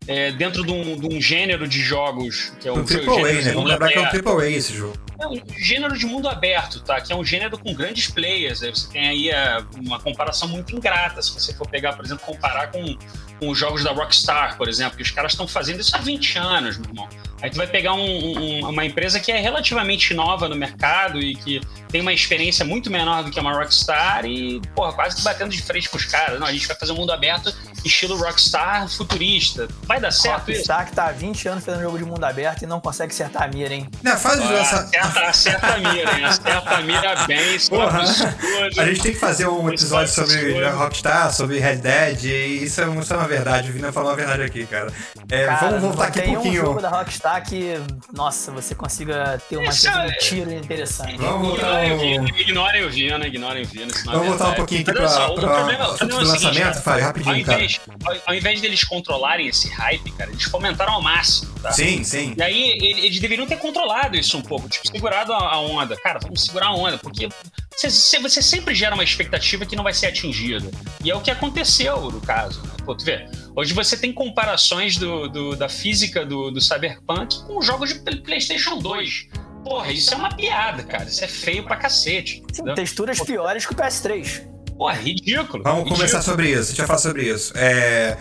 [0.06, 3.24] é, dentro de um, de um gênero de jogos que é o Um gênero Triple
[3.24, 3.40] A, de né?
[3.42, 4.22] Vamos mundo lembrar que é um aberto.
[4.22, 4.94] Triple A esse jogo.
[5.20, 7.00] É um gênero de mundo aberto, tá?
[7.00, 8.62] Que é um gênero com grandes players.
[8.62, 11.22] Aí você tem aí a- uma comparação muito ingrata.
[11.22, 12.96] Se você for pegar, por exemplo, comparar com,
[13.38, 16.36] com os jogos da Rockstar, por exemplo, que os caras estão fazendo isso há 20
[16.38, 17.08] anos, meu irmão.
[17.44, 21.34] Aí tu vai pegar um- um- uma empresa que é relativamente nova no mercado e
[21.36, 25.50] que tem uma experiência muito menor do que uma Rockstar e, porra, quase que batendo
[25.50, 26.40] de frente com os caras.
[26.40, 27.54] Não, a gente vai fazer um mundo aberto
[27.84, 29.68] estilo Rockstar futurista.
[29.82, 30.60] Vai dar certo isso?
[30.60, 33.42] Rockstar que tá há 20 anos fazendo jogo de mundo aberto e não consegue acertar
[33.42, 33.90] a mira, hein?
[34.18, 34.96] Fase de Ah, lançamento.
[34.96, 36.24] acerta, acerta a mira, hein?
[36.24, 38.00] Acerta a mira bem, isso é Porra.
[38.00, 40.78] A gente tem que fazer um episódio é sobre absurdo.
[40.78, 43.68] Rockstar, sobre Red Dead, e isso é, isso é uma verdade.
[43.68, 44.90] O Vina falou uma verdade aqui, cara.
[45.30, 46.62] É, Cara, vamos voltar aqui tem um pouquinho.
[46.62, 47.74] um jogo da Rockstar que,
[48.12, 51.16] nossa, você consiga ter uma é- de tiro interessante.
[51.16, 53.92] Vamos voltar Ignorem ao- o Vina, ignorem o Vina, ignorem o Vina.
[53.94, 56.28] senão Vamos voltar um pouquinho aqui pra- só, o pra- problema- problema do é o
[56.28, 56.82] lançamento.
[56.82, 61.02] Fábio, rapidinho, ao invés, ao, ao invés deles controlarem esse hype, cara, eles fomentaram ao
[61.02, 61.72] máximo, tá?
[61.72, 62.34] Sim, sim.
[62.36, 65.96] E aí ele- eles deveriam ter controlado isso um pouco, tipo, segurado a, onda.
[65.96, 67.28] Cara, vamos segurar a onda, porque
[67.76, 70.70] você, você- você sempre gera uma expectativa que não vai ser atingida.
[71.02, 72.62] E é o que aconteceu no caso.
[72.62, 72.70] Né?
[72.84, 77.60] Pô, tu vê, hoje você tem comparações do, do- da física do, do Cyberpunk com
[77.62, 79.28] jogos de Play- PlayStation 2.
[79.64, 81.04] Porra, isso é uma piada, cara.
[81.04, 82.42] Isso é feio pra cacete.
[82.52, 84.46] Sim, texturas piores que o PS3.
[84.76, 85.62] Porra, ridículo.
[85.62, 85.90] Vamos ridículo.
[85.96, 87.52] conversar sobre isso, a gente vai falar sobre isso.
[87.56, 88.18] É,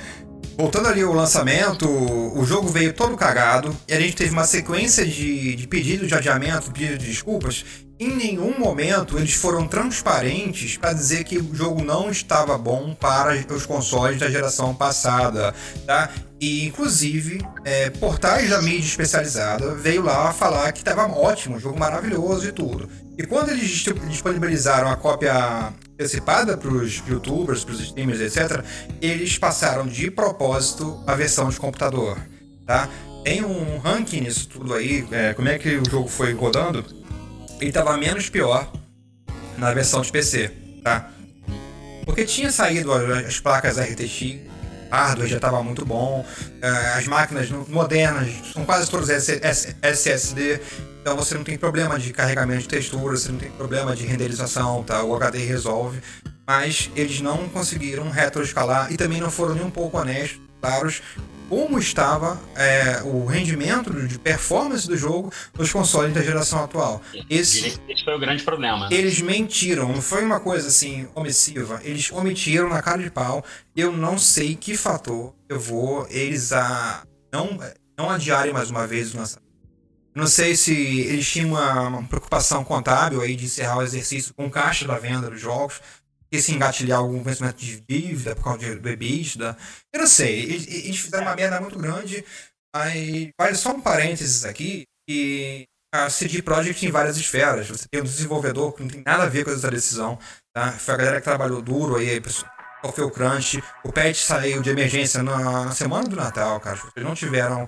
[0.55, 5.05] Voltando ali ao lançamento, o jogo veio todo cagado e a gente teve uma sequência
[5.05, 7.65] de, de pedidos de adiamento, pedidos de desculpas.
[7.99, 13.35] Em nenhum momento eles foram transparentes para dizer que o jogo não estava bom para
[13.51, 15.55] os consoles da geração passada,
[15.87, 16.09] tá?
[16.39, 21.79] E inclusive é, portais da mídia especializada veio lá falar que estava ótimo, um jogo
[21.79, 22.89] maravilhoso e tudo.
[23.17, 25.71] E quando eles dis- disponibilizaram a cópia
[26.03, 28.63] antecipada para os youtubers, para os streamers, etc.,
[29.01, 32.17] eles passaram de propósito a versão de computador,
[32.67, 32.89] tá?
[33.23, 36.85] Tem um ranking nisso tudo aí, é, como é que o jogo foi rodando,
[37.59, 38.69] ele estava menos pior
[39.57, 40.51] na versão de PC,
[40.83, 41.09] tá?
[42.05, 44.41] Porque tinha saído as as placas RTX,
[44.91, 46.25] hardware já estava muito bom,
[46.61, 49.09] eh, as máquinas modernas são quase todas
[49.81, 50.59] SSD,
[51.03, 54.81] então você não tem problema de carregamento de textura, você não tem problema de renderização,
[54.83, 55.03] tá?
[55.03, 55.99] O HD resolve,
[56.47, 61.01] mas eles não conseguiram retroescalar e também não foram nem um pouco honestos, claros,
[61.49, 67.01] como estava eh, o rendimento de performance do jogo nos consoles da geração atual.
[67.29, 68.87] Esse, Esse foi o grande problema.
[68.89, 71.81] eles mentiram, não foi uma coisa assim omissiva.
[71.83, 73.43] Eles omitiram na cara de pau.
[73.75, 77.59] Eu não sei que fator eu vou eles a não
[77.97, 79.52] não adiarem mais uma vez o lançamento.
[80.15, 84.87] Não sei se eles tinham uma, preocupação contábil aí de encerrar o exercício com caixa
[84.87, 85.81] da venda dos jogos,
[86.31, 89.55] e se engatilhar algum vencimento de dívida por causa do EBITDA.
[89.93, 92.25] Eu não sei, eles, eles fizeram uma merda muito grande,
[92.75, 97.67] mas vale só um parênteses aqui, que a CD Projekt tem várias esferas.
[97.67, 100.17] Você tem um desenvolvedor que não tem nada a ver com essa decisão,
[100.51, 100.71] tá?
[100.71, 102.51] Foi a galera que trabalhou duro aí, pessoal,
[102.87, 103.63] o crunch.
[103.83, 106.77] O patch saiu de emergência na, na semana do Natal, cara.
[106.95, 107.67] Eles não tiveram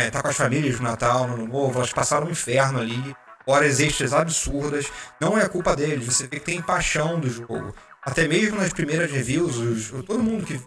[0.00, 3.14] é, tá com as famílias no Natal, no Novo, elas passaram um inferno ali.
[3.46, 4.86] Horas extras absurdas.
[5.20, 7.74] Não é culpa deles, você vê que tem paixão do jogo.
[8.02, 10.60] Até mesmo nas primeiras reviews, os- todo mundo que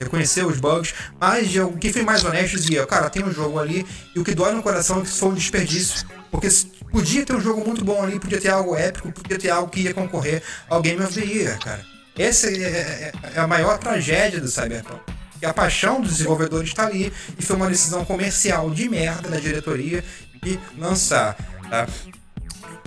[0.00, 1.48] reconheceu os bugs, mas
[1.80, 4.62] quem foi mais honesto dizia, cara, tem um jogo ali e o que dói no
[4.62, 6.06] coração é que isso foi um desperdício.
[6.30, 6.48] Porque
[6.90, 9.80] podia ter um jogo muito bom ali, podia ter algo épico, podia ter algo que
[9.80, 11.93] ia concorrer ao Game of the Year, cara.
[12.18, 15.00] Essa é, é- é a maior tragédia do Cyberpunk.
[15.40, 19.38] Que a paixão dos desenvolvedores está ali e foi uma decisão comercial de merda da
[19.38, 20.02] diretoria
[20.42, 21.36] de lançar.
[21.68, 21.86] Tá?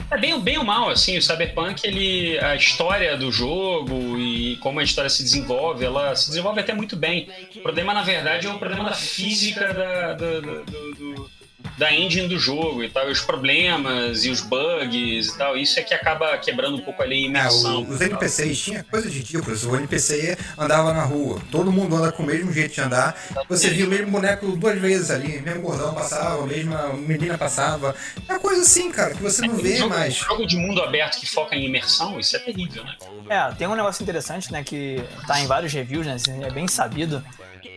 [0.10, 4.80] É bem, bem ou mal, assim, o Cyberpunk, ele, a história do jogo e como
[4.80, 7.30] a história se desenvolve, ela se desenvolve até muito bem.
[7.58, 11.30] O problema, na verdade, é o problema da física da, do, do- do- do-
[11.78, 15.56] da engine do jogo e tal, e os problemas e os bugs e tal.
[15.56, 17.84] Isso é que acaba quebrando um pouco ali a É, imersão.
[17.84, 19.64] o- os NPCs tinha coisas ridículas.
[19.64, 23.16] O NPC andava na rua, todo mundo anda com o mesmo jeito de andar.
[23.48, 27.38] Você via o mesmo boneco duas vezes ali, o mesmo gordão passava, a mesma menina
[27.38, 27.96] passava.
[28.28, 30.16] É uma coisa assim, cara, que você não vê jogo, mais.
[30.16, 32.96] jogo de mundo aberto que foca em imersão, isso é terrível, né?
[33.30, 36.68] É, tem um negócio interessante, né, que tá em vários reviews, né, assim, é bem
[36.68, 37.24] sabido.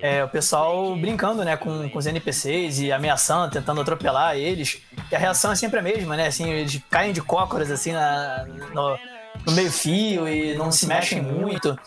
[0.02, 4.78] É, o pessoal brincando, né, com, com os NPCs e ameaçando, tentando atropelar eles.
[5.10, 8.46] E a reação é sempre a mesma, né, assim, eles caem de cócoras, assim, na,
[8.74, 8.98] no,
[9.46, 11.78] no meio fio e não se mexem muito.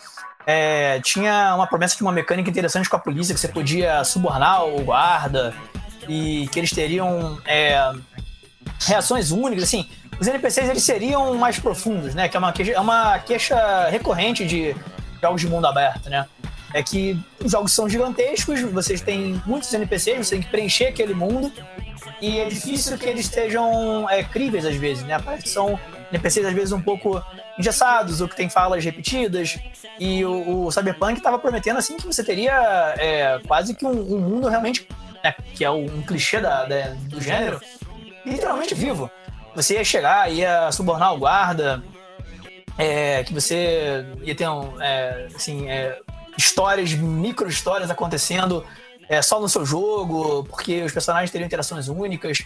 [0.46, 4.64] É, tinha uma promessa de uma mecânica interessante com a polícia, que você podia subornar
[4.66, 5.54] o guarda
[6.08, 7.92] e que eles teriam é,
[8.86, 9.88] reações únicas, assim.
[10.20, 12.28] Os NPCs eles seriam mais profundos, né?
[12.28, 14.76] Que é uma queixa, é uma queixa recorrente de
[15.20, 16.26] jogos de mundo aberto, né?
[16.72, 21.14] É que os jogos são gigantescos, vocês têm muitos NPCs, você tem que preencher aquele
[21.14, 21.52] mundo
[22.20, 25.18] e é difícil que eles estejam é, críveis às vezes, né?
[25.18, 25.78] Parece que são
[26.12, 27.22] NPCs às vezes um pouco
[27.58, 29.58] engessados ou que tem falas repetidas.
[29.98, 32.52] E o, o Cyberpunk estava prometendo assim que você teria
[32.98, 34.88] é, quase que um, um mundo realmente,
[35.22, 37.60] né, que é um clichê da, da- do gênero,
[38.24, 39.10] literalmente vivo.
[39.54, 41.82] Você ia chegar, ia subornar o guarda,
[42.76, 45.98] é, que você ia ter um, é, assim, é,
[46.36, 48.64] histórias, micro histórias acontecendo
[49.08, 52.38] é, só no seu jogo, porque os personagens teriam interações únicas.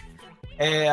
[0.57, 0.89] É,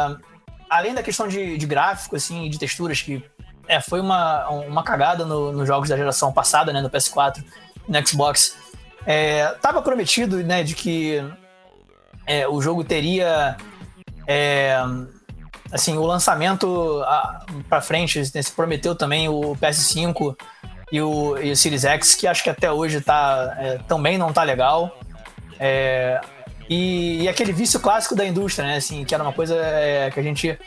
[0.70, 3.22] além da questão de, de gráfico, assim, de texturas, que
[3.68, 7.42] é, foi uma, uma cagada no- nos jogos da geração passada, né, no PS4
[7.88, 8.56] e no Xbox.
[9.04, 11.22] É, tava prometido, né, de que
[12.26, 13.56] é, o jogo teria
[14.26, 14.76] é,
[15.72, 20.36] assim, o lançamento a- pra frente, né, se prometeu também o PS5
[20.92, 24.32] e o, e o Series X, que acho que até hoje tá, é, também não
[24.32, 24.96] tá legal.
[25.58, 26.20] É,
[26.68, 28.76] e, e aquele vício clássico da indústria, né?
[28.76, 30.58] Assim, que era uma coisa é, que a gente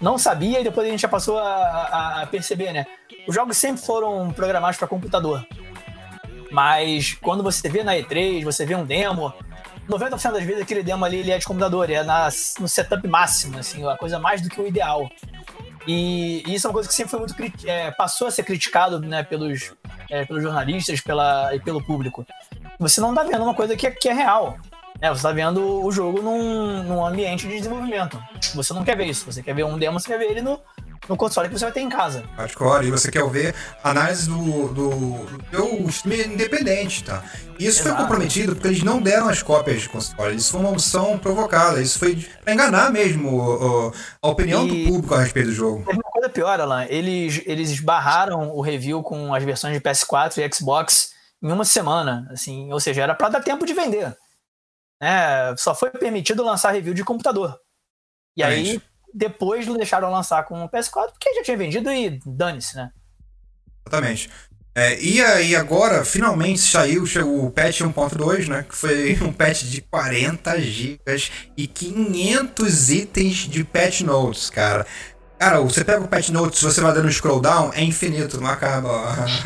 [0.00, 2.86] não sabia e depois a gente já passou a, a- a perceber, né?
[3.28, 5.46] Os jogos sempre foram programados para computador.
[6.50, 9.32] Mas quando você vê na E3, você vê um demo,
[9.88, 13.58] 90% das vezes aquele demo ali ele é de computador, é na, no setup máximo,
[13.58, 15.08] assim, a coisa mais do que o ideal.
[15.86, 17.34] E, isso é uma coisa que sempre foi muito
[17.66, 19.72] é, passou a ser criticado né, pelos,
[20.10, 22.26] é, pelos jornalistas pela, e pelo público.
[22.78, 24.58] Você não tá vendo uma coisa que é, que é real.
[25.00, 25.08] Né?
[25.08, 28.22] Você tá vendo o jogo num, num ambiente de desenvolvimento.
[28.54, 29.24] Você não quer ver isso.
[29.30, 30.60] Você quer ver um demo, você quer ver ele no,
[31.10, 32.22] no console que você vai ter em casa.
[32.36, 34.90] hardcore e você quer ver análise do, do,
[35.26, 37.22] do teu streamer independente, tá?
[37.58, 38.02] Isso foi Exato.
[38.04, 40.36] comprometido porque eles não deram as cópias de console.
[40.36, 41.82] Isso foi uma opção provocada.
[41.82, 43.92] Isso foi pra enganar mesmo o-
[44.22, 45.84] a opinião E- do público a respeito do jogo.
[45.84, 46.86] Teve uma coisa pior, Alan.
[46.88, 51.10] Eles, eles esbarraram o review com as versões de PS4 e Xbox
[51.42, 52.26] em uma semana.
[52.30, 54.16] Assim, ou seja, era pra dar tempo de vender.
[55.02, 55.54] Né?
[55.58, 57.58] Só foi permitido lançar review de computador.
[58.36, 58.89] E aí, Exatamente.
[59.14, 62.90] Depois deixaram lançar com o PS4, porque já tinha vendido e dane-se, né?
[63.86, 64.30] Exatamente.
[64.72, 68.64] É, e aí agora, finalmente saiu chegou o patch 1.2, né?
[68.68, 74.86] Que foi um patch de 40 gigas e 500 itens de patch notes, cara.
[75.40, 78.90] Cara, você pega o patch notes, você vai dando scroll down, é infinito, não acaba.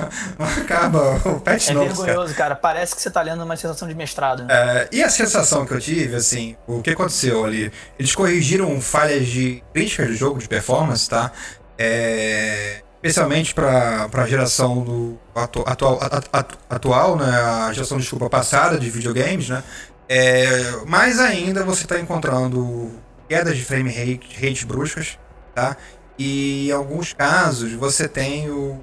[0.37, 2.05] Não acaba o patch É notes, cara.
[2.07, 2.57] vergonhoso, cara.
[2.57, 4.45] Parece que você tá lendo uma sensação de mestrado.
[4.51, 7.71] É, e a sensação que eu tive, assim, o que aconteceu ali?
[7.97, 11.31] Eles corrigiram falhas de críticas do jogo, de performance, tá?
[11.79, 17.31] É, especialmente para a geração do atu- atual, atu- atu- atual, né?
[17.69, 19.63] A geração, desculpa, passada de videogames, né?
[20.09, 22.91] É, mais ainda você está encontrando
[23.29, 25.19] quedas de frame rate, rate bruscas,
[25.55, 25.77] tá?
[26.19, 28.81] E em alguns casos você tem o.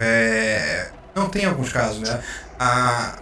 [0.00, 2.20] é, não tem alguns casos, né?
[2.58, 3.16] A,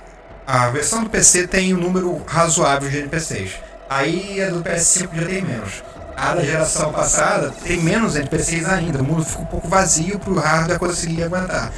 [0.46, 3.52] a versão do PC tem um número razoável de NPCs.
[3.88, 5.82] Aí a do PS5 já tem menos.
[6.16, 9.00] A da geração passada tem menos NPCs ainda.
[9.00, 11.72] O mundo fica um pouco vazio para o hardware conseguir aguentar.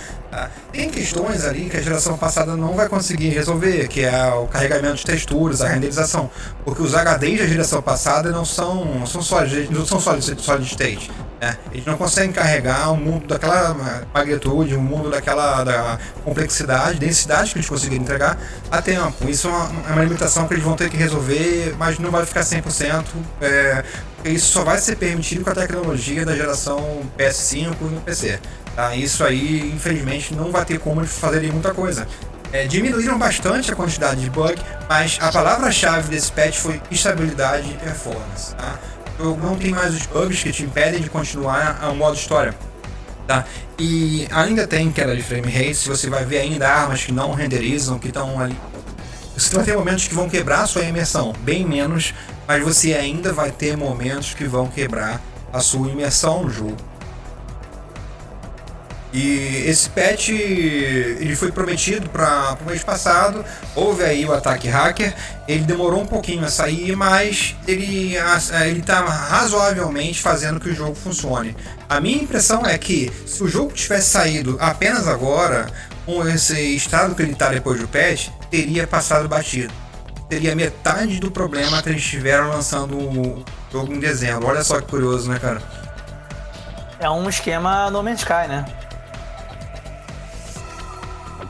[0.73, 4.97] Tem questões ali que a geração passada não vai conseguir resolver, que é o carregamento
[4.97, 6.31] de texturas, a renderização.
[6.64, 10.66] Porque os HDs da geração passada não são, não são solid, não são solid, solid
[10.66, 11.11] state.
[11.40, 11.57] né?
[11.73, 17.59] Eles não conseguem carregar um mundo daquela magnitude, um mundo daquela da complexidade, densidade que
[17.59, 18.38] eles conseguiram entregar
[18.70, 19.29] a tempo.
[19.29, 22.27] Isso é uma, é uma limitação que eles vão ter que resolver, mas não vai
[22.27, 23.05] ficar 100%.
[23.40, 23.85] É,
[24.25, 28.40] isso só vai ser permitido com a tecnologia da geração PS5 e no PC.
[28.75, 28.95] Tá?
[28.95, 32.07] Isso aí, infelizmente, não vai ter como fazerem muita coisa.
[32.53, 34.55] É, diminuíram bastante a quantidade de bug,
[34.89, 38.55] mas a palavra-chave desse patch foi estabilidade e performance.
[38.55, 38.79] Tá?
[39.19, 42.55] Jogo não tem mais os bugs que te impedem de continuar ao modo história.
[43.27, 43.45] Tá?
[43.79, 47.99] E ainda tem queda de frame rate, você vai ver ainda armas que não renderizam,
[47.99, 48.57] que estão ali.
[49.37, 52.15] Você vai ter momentos que vão quebrar a sua imersão, bem menos
[52.47, 55.21] mas você ainda vai ter momentos que vão quebrar
[55.53, 56.77] a sua imersão no jogo.
[59.14, 63.44] E esse patch ele foi prometido para o mês passado.
[63.77, 65.14] Houve aí o ataque hacker.
[65.46, 70.96] Ele demorou um pouquinho a sair, mas ele ele está razoavelmente fazendo que o jogo
[70.96, 71.57] funcione.
[71.88, 75.68] A minha impressão é que se o jogo tivesse saído apenas agora,
[76.05, 79.72] com esse estado que ele está depois do patch, teria passado batido.
[80.29, 84.48] Teria metade do problema que eles estiveram lançando o jogo em dezembro.
[84.48, 85.62] Olha só que curioso, né, cara?
[86.98, 88.64] É um esquema No Man's Sky, né?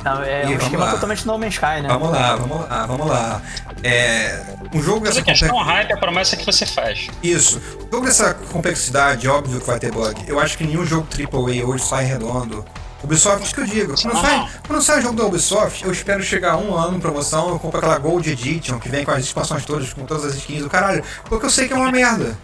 [0.05, 0.91] Não, é E um vamos esquema lá.
[0.93, 1.89] totalmente No Man's Sky, né?
[1.89, 3.43] Vamos lá, vamos lá, vamos lá.
[3.83, 5.79] É, um jogo dessa questão complexidade.
[5.79, 7.09] hype é a promessa que você faz.
[7.23, 7.61] Isso.
[7.89, 10.23] Um jogo dessa complexidade, óbvio que vai ter bug.
[10.27, 12.65] Eu acho que nenhum jogo AAA hoje sai redondo.
[13.03, 13.95] Ubisoft, isso que eu digo.
[14.01, 17.59] Quando sai, quando sai jogo da Ubisoft, eu espero chegar um ano em promoção, eu
[17.59, 20.71] compro aquela Gold Edition, que vem com as expansões todas, com todas as skins do
[20.71, 21.05] caralho.
[21.29, 22.35] Porque eu sei que é uma merda.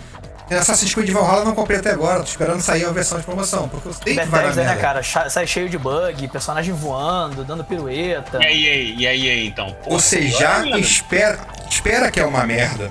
[0.58, 3.68] Assassin's Creed Valhalla eu não comprei até agora, tô esperando sair a versão de promoção,
[3.68, 5.02] porque eu sei que vai dar Bethesda, né, cara?
[5.30, 8.38] Sai cheio de bug, personagem voando, dando pirueta.
[8.42, 9.76] E aí, e aí, e aí, e aí, então?
[9.84, 11.38] Pô, Você já olha, espera,
[11.70, 12.90] espera que é uma merda.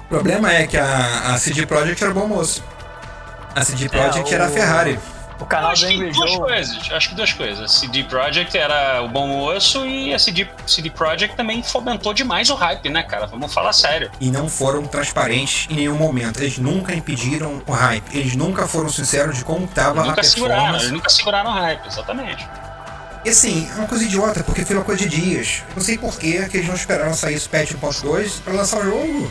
[0.00, 2.62] O problema é que a, a CD Projekt era bom moço.
[3.54, 4.98] A CD Projekt É, era a o- Ferrari.
[5.38, 6.38] O canal Acho do que Angry duas Joe.
[6.40, 6.92] coisas.
[6.92, 7.60] Acho que duas coisas.
[7.60, 12.48] A CD Projekt era o bom osso e a CD, CD Projekt também fomentou demais
[12.48, 13.26] o hype, né, cara?
[13.26, 14.10] Vamos falar sério.
[14.18, 16.40] E não foram transparentes em nenhum momento.
[16.40, 18.16] Eles nunca impediram o hype.
[18.16, 20.84] Eles nunca foram sinceros de como estava a nunca seguraram, performance.
[20.86, 22.48] eles nunca seguraram o hype, exatamente.
[23.24, 25.62] E assim, é uma coisa idiota, porque foi uma coisa de dias.
[25.74, 28.84] Não sei por que que eles não esperaram sair esse patch 1.2 para lançar o
[28.84, 29.30] jogo.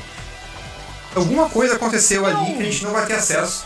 [1.15, 3.65] Alguma coisa aconteceu ali que a gente não vai ter acesso.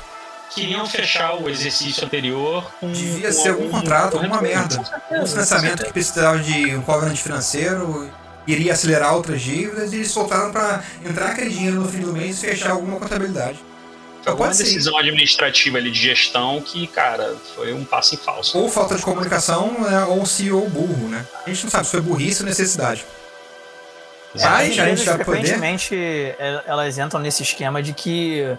[0.54, 2.92] Queriam fechar o exercício anterior com.
[2.92, 4.82] Devia com ser algum contrato, alguma merda.
[5.12, 8.10] Um financiamento que precisava de um covenant financeiro,
[8.48, 12.42] iria acelerar outras dívidas, e eles soltaram para entrar aquele dinheiro no fim do mês
[12.42, 13.60] e fechar alguma contabilidade.
[14.24, 14.64] Foi alguma Pode ser.
[14.64, 18.58] decisão administrativa ali de gestão que, cara, foi um passo em falso.
[18.58, 21.26] Ou falta de comunicação, né, ou CEO burro, né?
[21.46, 23.06] A gente não sabe se foi burrice ou necessidade.
[24.36, 25.26] É, as Mas a gente vai poder.
[25.26, 28.58] frequentemente, é, elas entram nesse esquema de que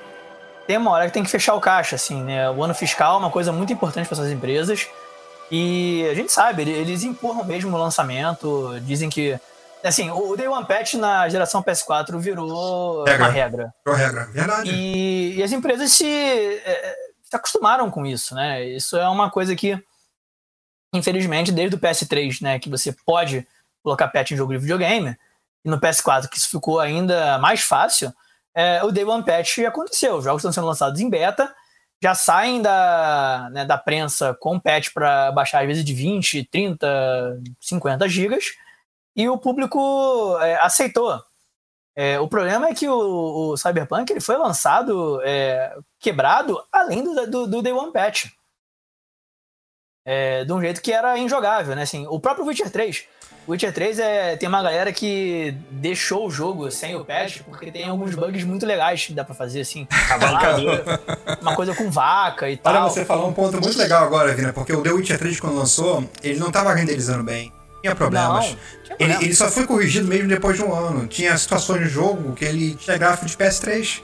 [0.70, 2.48] tem uma hora que tem que fechar o caixa, assim, né?
[2.48, 4.87] O ano fiscal é uma coisa muito importante para essas empresas
[5.50, 9.37] e a gente sabe, ele- eles empurram mesmo o lançamento, dizem que...
[9.83, 13.24] Assim, o Day One Patch na geração PS4 virou Regra.
[13.24, 13.74] uma regra.
[13.85, 14.70] Por regra, verdade.
[14.70, 18.62] E, e as empresas se, é, se acostumaram com isso, né?
[18.64, 19.83] Isso é uma coisa que,
[20.94, 23.46] infelizmente, desde o PS3, né, que você pode
[23.83, 25.16] colocar patch em jogo de videogame,
[25.64, 28.12] e no PS4 que isso ficou ainda mais fácil,
[28.55, 30.17] é, o Day One Patch aconteceu.
[30.17, 31.55] Os jogos estão sendo lançados em beta,
[32.03, 37.41] já saem da, né, da prensa com patch para baixar às vezes de 20, 30,
[37.61, 38.45] 50 gigas,
[39.15, 41.23] e o público é, aceitou.
[41.95, 47.27] É, o problema é que o, o Cyberpunk ele foi lançado é, quebrado além do,
[47.27, 48.27] do, do Day One Patch.
[50.05, 51.83] É, de um jeito que era injogável, né?
[51.83, 53.05] Assim, o próprio Witcher 3.
[53.47, 57.71] O Witcher 3 é, tem uma galera que deixou o jogo sem o patch porque
[57.71, 59.87] tem alguns bugs muito legais que dá pra fazer, assim.
[60.09, 60.83] Cavalcador.
[61.41, 62.75] Uma coisa com vaca e tal.
[62.75, 65.57] Olha, você falou um ponto muito legal agora, Vina, porque o The Witcher 3, quando
[65.57, 67.53] lançou, ele não estava renderizando bem.
[67.83, 68.47] Tinha problemas.
[68.47, 69.23] Não, tinha ele, problema.
[69.23, 71.07] ele só foi corrigido mesmo depois de um ano.
[71.07, 74.03] Tinha situações no jogo que ele tinha gráfico de PS3.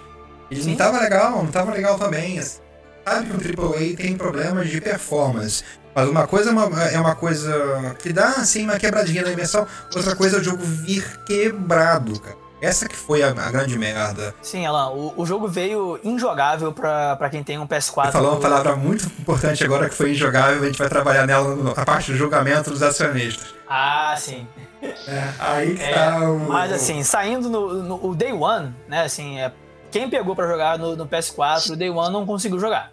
[0.50, 0.70] Ele Sim.
[0.70, 2.38] não tava legal, não tava legal também.
[2.38, 2.65] assim.
[3.06, 5.62] Sabe que um AAA tem problemas de performance.
[5.94, 9.64] Mas uma coisa é uma, é uma coisa que dá assim uma quebradinha na imersão,
[9.94, 12.36] outra coisa é o jogo vir quebrado, cara.
[12.60, 14.34] Essa que foi a, a grande merda.
[14.42, 18.06] Sim, Alan, o, o jogo veio injogável pra, pra quem tem um PS4.
[18.06, 21.54] Você falou uma palavra muito importante agora que foi injogável, a gente vai trabalhar nela
[21.54, 23.54] na parte do julgamento dos acionistas.
[23.68, 24.46] Ah, sim.
[24.82, 26.40] É, aí que É, tá o.
[26.40, 29.02] Mas assim, saindo no, no- o Day One, né?
[29.04, 29.52] Assim, é,
[29.90, 32.90] quem pegou pra jogar no, no PS4, o Day One não conseguiu jogar.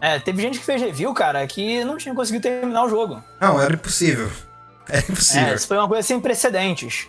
[0.00, 3.22] É, teve gente que fez review, cara, que não tinha conseguido terminar o jogo.
[3.40, 4.30] Não, era impossível.
[4.88, 5.54] Era É, impossível.
[5.54, 7.06] isso foi uma coisa sem precedentes.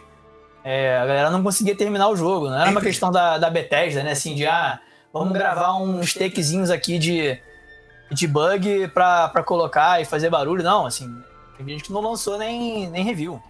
[0.63, 2.47] É, a galera não conseguia terminar o jogo.
[2.49, 4.11] Não era uma questão da, da Bethesda, né?
[4.11, 4.79] Assim, de ah,
[5.11, 7.39] vamos gravar uns takezinhos aqui de,
[8.11, 10.63] de bug pra, pra colocar e fazer barulho.
[10.63, 11.11] Não, assim,
[11.57, 13.41] tem gente que não lançou nem, nem review.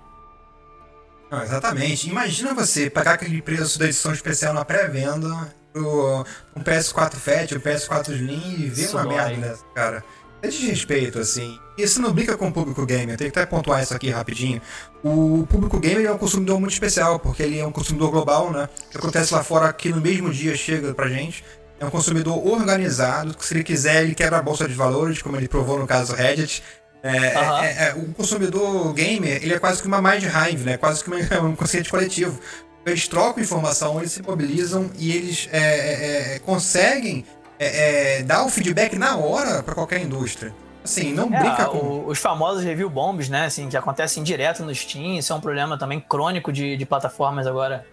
[1.30, 2.10] Não, exatamente.
[2.10, 7.60] Imagina você pagar aquele preço da edição especial na pré-venda pro um PS4 Fat, um
[7.60, 10.04] PS4 Slim e ver uma merda dessa, cara.
[10.44, 11.60] É desrespeito, assim.
[11.78, 13.16] Isso não brinca com o público gamer.
[13.16, 14.60] Tem que até pontuar isso aqui rapidinho.
[15.04, 18.68] O público gamer é um consumidor muito especial, porque ele é um consumidor global, né?
[18.88, 21.44] O que acontece lá fora que no mesmo dia chega pra gente.
[21.80, 25.36] É um consumidor organizado, que se ele quiser, ele quebra a bolsa de valores, como
[25.38, 26.64] ele provou no caso do Reddit.
[27.04, 27.64] É, Aham.
[27.64, 30.78] é- é- o consumidor gamer, ele é quase que uma mind hive, né?
[30.78, 32.40] Quase que uma- um consciente coletivo.
[32.86, 37.26] Eles trocam informação, eles se mobilizam e eles é, é, é conseguem
[37.60, 40.54] é, é, dar o feedback na hora para qualquer indústria.
[40.84, 41.78] Assim, não brinca com.
[41.78, 43.46] O, os famosos review bombs, né?
[43.46, 45.20] Assim, que acontecem direto no Steam.
[45.20, 47.86] Isso é um problema também crônico de, de plataformas agora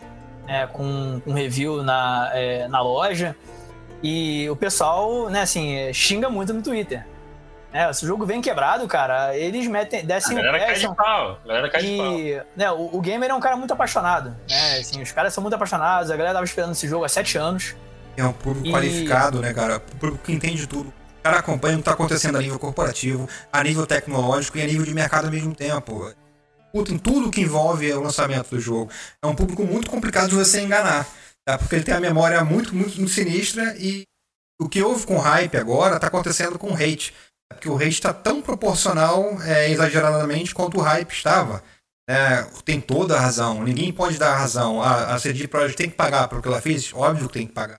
[0.72, 2.30] com, com review na,
[2.70, 3.36] na loja.
[4.02, 7.04] E o pessoal, né, assim, xinga muito no Twitter.
[7.72, 10.58] É, se o jogo vem quebrado, cara, eles metem, descem o pé.
[10.58, 11.38] Cai de pau.
[11.44, 12.46] A galera cai e, de pau.
[12.56, 14.78] Né, o, o gamer é um cara muito apaixonado, né?
[14.78, 17.74] Assim, os caras são muito apaixonados, a galera tava esperando esse jogo há sete anos.
[18.16, 18.72] É um público e...
[18.72, 19.78] qualificado, né, cara?
[19.80, 20.88] Público que entende tudo.
[20.88, 24.66] O cara acompanha o que tá acontecendo a nível corporativo, a nível tecnológico e a
[24.66, 26.12] nível de mercado ao mesmo tempo.
[26.72, 28.90] Puta, em tudo que envolve o lançamento do jogo.
[29.22, 31.06] É um público muito complicado de você enganar,
[31.44, 31.58] tá?
[31.58, 34.04] Porque ele tem a memória muito, muito, muito sinistra e
[34.60, 37.14] o que houve com hype agora tá acontecendo com hate.
[37.50, 41.62] Porque o hate está tão proporcional, é, exageradamente, quanto o hype estava.
[42.08, 43.62] É, tem toda a razão.
[43.62, 44.82] Ninguém pode dar razão.
[44.82, 46.92] A, a CD Projekt tem que pagar pelo que ela fez?
[46.94, 47.76] Óbvio que tem que pagar.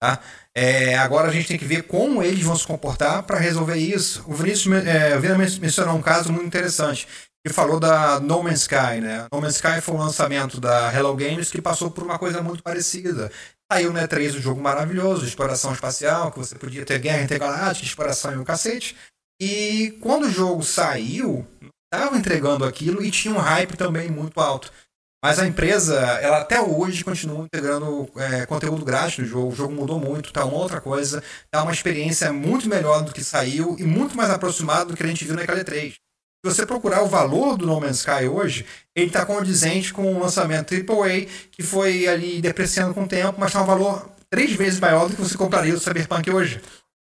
[0.00, 0.20] Tá?
[0.54, 4.24] É, agora a gente tem que ver como eles vão se comportar para resolver isso.
[4.26, 5.18] O Vinícius, é,
[5.60, 7.06] mencionou um caso muito interessante.
[7.44, 9.00] Ele falou da No Man's Sky.
[9.00, 9.26] Né?
[9.32, 12.62] No Man's Sky foi um lançamento da Hello Games que passou por uma coisa muito
[12.62, 13.30] parecida.
[13.70, 17.86] Saiu no E3 um jogo maravilhoso de exploração espacial, que você podia ter guerra intergaláctica,
[17.86, 18.96] exploração e um cacete.
[19.40, 21.46] E quando o jogo saiu,
[21.92, 24.72] estava entregando aquilo e tinha um hype também muito alto.
[25.22, 29.52] Mas a empresa, ela até hoje continua integrando é, conteúdo grátis no jogo.
[29.52, 31.22] O jogo mudou muito, tá uma outra coisa.
[31.50, 35.06] Tá uma experiência muito melhor do que saiu e muito mais aproximado do que a
[35.06, 35.94] gente viu naquela E3.
[36.44, 38.64] Se você procurar o valor do No Man's Sky hoje,
[38.94, 43.48] ele está condizente com o lançamento AAA, que foi ali depreciando com o tempo, mas
[43.48, 46.60] está um valor três vezes maior do que você compraria o Cyberpunk hoje.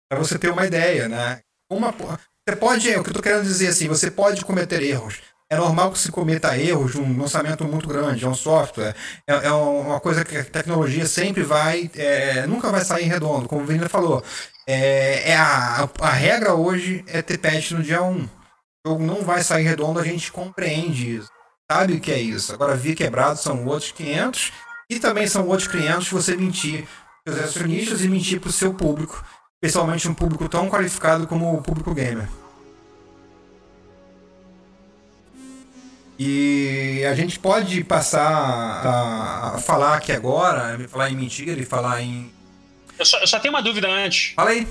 [0.08, 1.40] Para você ter uma ideia, né?
[1.70, 5.20] Uma, você pode, o que eu tô querendo dizer assim, você pode cometer erros.
[5.52, 8.94] É normal que se cometa erros de um lançamento muito grande, é um software,
[9.26, 13.62] é, é uma coisa que a tecnologia sempre vai, é, nunca vai sair redondo, como
[13.62, 14.22] o Vini falou.
[14.66, 18.39] É, é a, a regra hoje é ter patch no dia 1.
[18.86, 21.28] O jogo não vai sair redondo, a gente compreende isso.
[21.70, 22.52] Sabe o que é isso?
[22.52, 24.52] Agora, via quebrado são outros 500
[24.88, 26.86] e também são outros 500 você mentir
[27.24, 29.24] para os acionistas e mentir para o seu público
[29.62, 32.28] especialmente um público tão qualificado como o público gamer.
[36.18, 42.30] E a gente pode passar a, falar aqui agora, falar em mentira e falar em.
[42.98, 44.34] Eu só, eu só tenho uma dúvida antes.
[44.34, 44.66] Fala aí.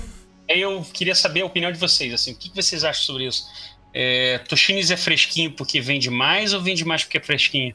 [0.48, 2.12] Eu queria saber a opinião de vocês.
[2.12, 3.46] Assim, o que vocês acham sobre isso?
[3.92, 7.74] É, Toshines é fresquinho porque vende mais ou vende mais porque é fresquinho?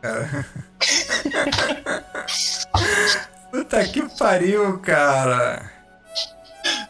[0.00, 0.46] Cara.
[3.50, 5.70] Puta que pariu, cara.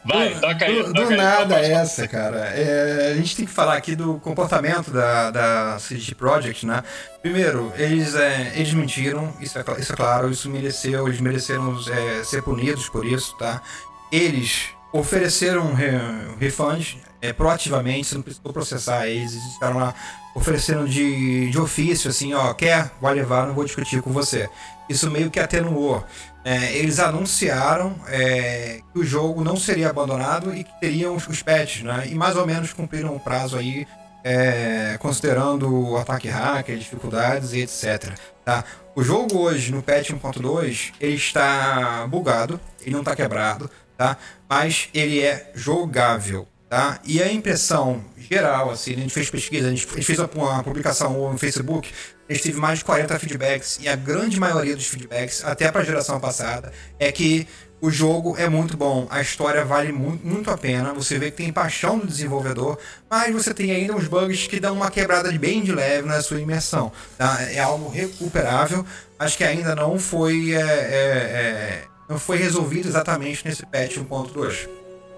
[0.04, 0.82] Vai, do, toca aí.
[0.82, 2.38] Do, toca do aí, nada essa, cara.
[2.48, 6.84] É, a gente tem que falar aqui do comportamento da, da CD Projekt, né?
[7.22, 12.24] Primeiro, eles, é, eles mentiram, isso é, isso é claro, isso mereceu, eles mereceram é,
[12.24, 13.62] ser punidos por isso, tá?
[14.12, 15.90] Eles ofereceram re,
[16.38, 19.94] refund é, proativamente, você não precisou processar eles, eles estavam lá
[20.34, 24.48] oferecendo de, de ofício, assim, ó, quer, vai levar, não vou discutir com você.
[24.88, 26.04] Isso meio que atenuou
[26.44, 31.42] é, eles anunciaram é, que o jogo não seria abandonado e que teriam os, os
[31.42, 32.04] patches, né?
[32.08, 33.86] E mais ou menos cumpriram o prazo aí,
[34.24, 38.14] é, considerando o ataque hacker, dificuldades e etc.
[38.44, 38.64] Tá?
[38.94, 44.16] O jogo hoje, no patch 1.2, ele está bugado, ele não está quebrado, tá?
[44.48, 46.48] Mas ele é jogável.
[46.70, 47.00] Tá?
[47.04, 51.36] E a impressão geral, assim, a gente fez pesquisa, a gente fez uma publicação no
[51.36, 51.92] Facebook,
[52.28, 55.80] a gente teve mais de 40 feedbacks, e a grande maioria dos feedbacks, até para
[55.80, 57.44] a geração passada, é que
[57.80, 61.38] o jogo é muito bom, a história vale muito, muito a pena, você vê que
[61.38, 62.78] tem paixão do desenvolvedor,
[63.10, 66.40] mas você tem ainda uns bugs que dão uma quebrada bem de leve na sua
[66.40, 66.92] imersão.
[67.18, 67.42] Tá?
[67.50, 68.86] É algo recuperável,
[69.18, 74.68] mas que ainda não foi, é, é, é, não foi resolvido exatamente nesse patch 1.2.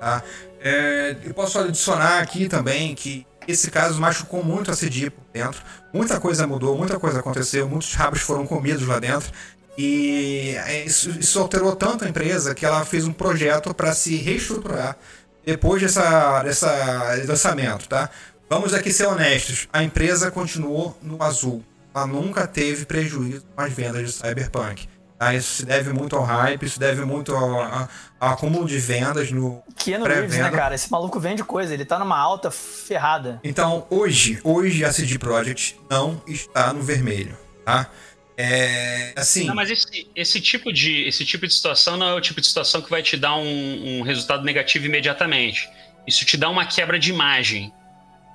[0.00, 0.22] Tá?
[0.64, 5.60] É, eu posso adicionar aqui também que esse caso machucou muito a CD por dentro.
[5.92, 9.32] Muita coisa mudou, muita coisa aconteceu, muitos rabos foram comidos lá dentro.
[9.76, 10.54] E
[10.86, 14.96] isso, isso alterou tanto a empresa que ela fez um projeto para se reestruturar
[15.44, 18.08] depois dessa, dessa lançamento, tá?
[18.48, 21.64] Vamos aqui ser honestos, a empresa continuou no azul.
[21.94, 24.88] Ela nunca teve prejuízo nas vendas de Cyberpunk.
[25.22, 25.32] Tá?
[25.34, 29.30] Isso se deve muito ao hype, isso deve muito ao, ao, ao acúmulo de vendas
[29.30, 30.74] no Keanu Reeves, né, cara?
[30.74, 33.38] Esse maluco vende coisa, ele tá numa alta ferrada.
[33.44, 37.88] Então, hoje, hoje a CD Projekt não está no vermelho, tá?
[38.36, 39.46] É, assim...
[39.46, 42.46] Não, mas esse, esse, tipo de, esse tipo de situação não é o tipo de
[42.48, 45.68] situação que vai te dar um, um resultado negativo imediatamente.
[46.04, 47.72] Isso te dá uma quebra de imagem.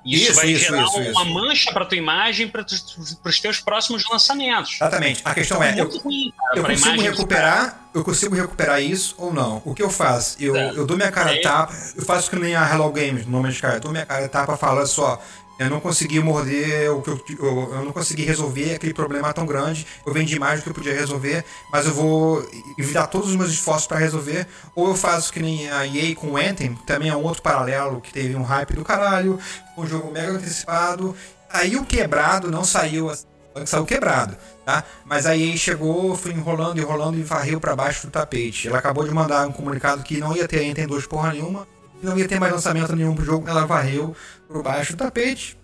[0.08, 4.04] Isso, Isso, vai isso, gerar isso, uma mancha para tua imagem para os teus próximos
[4.10, 4.74] lançamentos.
[4.76, 5.20] Exatamente.
[5.24, 9.32] A questão é, eu, muito ruim, cara, eu consigo recuperar, eu consigo recuperar isso ou
[9.32, 9.60] não?
[9.64, 10.36] O que eu faço?
[10.40, 10.70] Eu, É.
[10.70, 13.52] eu dou minha cara Aí- tapa, eu faço que nem a Hello Games, no nome
[13.52, 15.20] de cara, eu dou minha cara tapa falo, só,
[15.58, 19.44] eu não consegui morder o que eu, eu, eu não consegui resolver aquele problema tão
[19.44, 22.48] grande, eu vendi mais do que eu podia resolver, mas eu vou
[22.78, 26.28] evitar todos os meus esforços para resolver, ou eu faço que nem a EA com
[26.28, 29.38] o Anthem, também é um outro paralelo que teve um hype do caralho,
[29.76, 31.14] um jogo mega antecipado,
[31.50, 33.26] saiu quebrado, não saiu assim,
[33.64, 34.84] saiu quebrado, tá?
[35.04, 38.68] Mas a EA chegou, foi enrolando, enrolando e varreu para baixo do tapete.
[38.68, 41.66] Ela acabou de mandar um comunicado que não ia ter Anthem 2 porra nenhuma,
[42.02, 44.14] não ia ter mais lançamento nenhum pro jogo, ela varreu
[44.46, 45.58] por baixo do tapete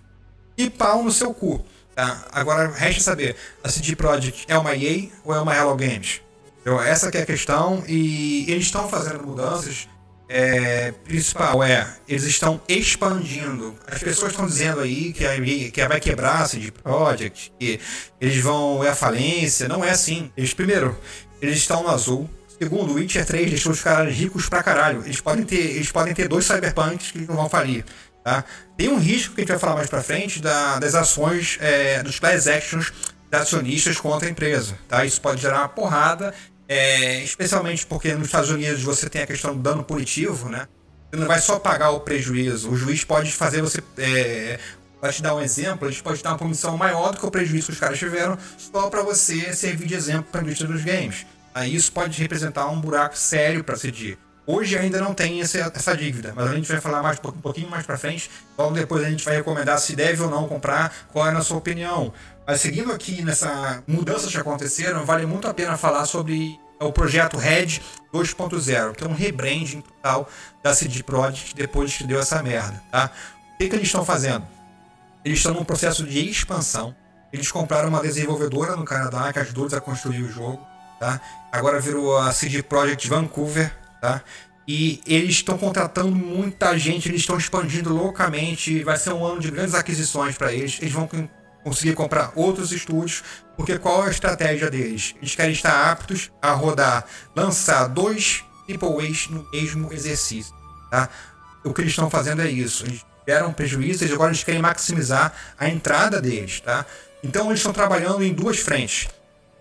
[0.57, 1.65] e pau no seu cu,
[1.95, 2.27] tá?
[2.33, 6.21] Agora resta saber, a CD Projekt é uma EA ou é uma Hello Games?
[6.61, 9.87] Então, essa é a questão e eles estão fazendo mudanças
[10.29, 13.75] é, principal é, eles estão expandindo.
[13.87, 15.35] As pessoas estão dizendo aí que, a,
[15.71, 17.79] que vai quebrar a CD Projekt, que
[18.21, 19.69] eles vão é a falência.
[19.69, 20.33] Não é assim.
[20.37, 20.99] Eles, primeiro,
[21.41, 22.29] eles estão no azul.
[22.61, 25.03] Segundo, Witcher 3 deixou os caras ricos pra caralho.
[25.05, 27.85] Eles podem ter, eles podem ter dois cyberpunks que não vão falir.
[28.23, 28.45] Tá?
[28.77, 32.03] Tem um risco que a gente vai falar mais pra frente da- das ações, é,
[32.03, 32.93] dos class actions
[33.31, 34.79] das acionistas contra a empresa.
[34.89, 35.05] Tá?
[35.05, 36.33] Isso pode gerar uma porrada,
[36.69, 40.67] é, especialmente porque nos Estados Unidos você tem a questão do dano punitivo, né?
[41.11, 43.83] Você não vai só pagar o prejuízo, o juiz pode fazer você.
[43.99, 44.59] É,
[45.01, 47.31] Pra te dar um exemplo, eles podem te dar uma punição maior do que o
[47.31, 50.83] prejuízo que os caras tiveram, só para você servir de exemplo para a indústria dos
[50.83, 51.27] games.
[51.67, 54.17] Isso pode representar um buraco sério para CD.
[54.47, 57.87] Hoje ainda não tem essa, dívida, mas a gente vai falar mais um pouquinho mais
[57.87, 58.31] para frente.
[58.59, 61.57] Logo depois a gente vai recomendar se deve ou não comprar, qual é a sua
[61.57, 62.13] opinião.
[62.47, 67.39] Mas seguindo aqui nessa mudanças que aconteceram, vale muito a pena falar sobre o projeto
[67.39, 67.81] Red
[68.13, 70.29] 2.0, que é um rebranding total
[70.63, 73.11] da CD Projekt depois que deu essa merda, tá?
[73.55, 74.47] O que, que eles estão fazendo?
[75.25, 76.95] Eles estão num processo de expansão.
[77.33, 80.61] Eles compraram uma desenvolvedora no Canadá que ajudou eles a construir o jogo,
[80.99, 81.21] tá?
[81.53, 84.23] Agora virou a CD Projekt Vancouver, tá?
[84.67, 88.83] E eles estão contratando muita gente, eles estão expandindo loucamente.
[88.83, 90.79] Vai ser um ano de grandes aquisições para eles.
[90.81, 91.29] Eles vão con-
[91.63, 93.23] conseguir comprar outros estúdios,
[93.57, 95.15] porque qual é a estratégia deles?
[95.19, 97.05] Eles querem estar aptos a rodar,
[97.37, 100.55] lançar dois Triple A's no mesmo exercício,
[100.91, 101.09] tá?
[101.63, 102.85] O que eles estão fazendo é isso.
[102.87, 106.85] Eles tiveram prejuízo e agora eles querem maximizar a entrada deles, tá?
[107.23, 109.09] Então eles estão trabalhando em duas frentes.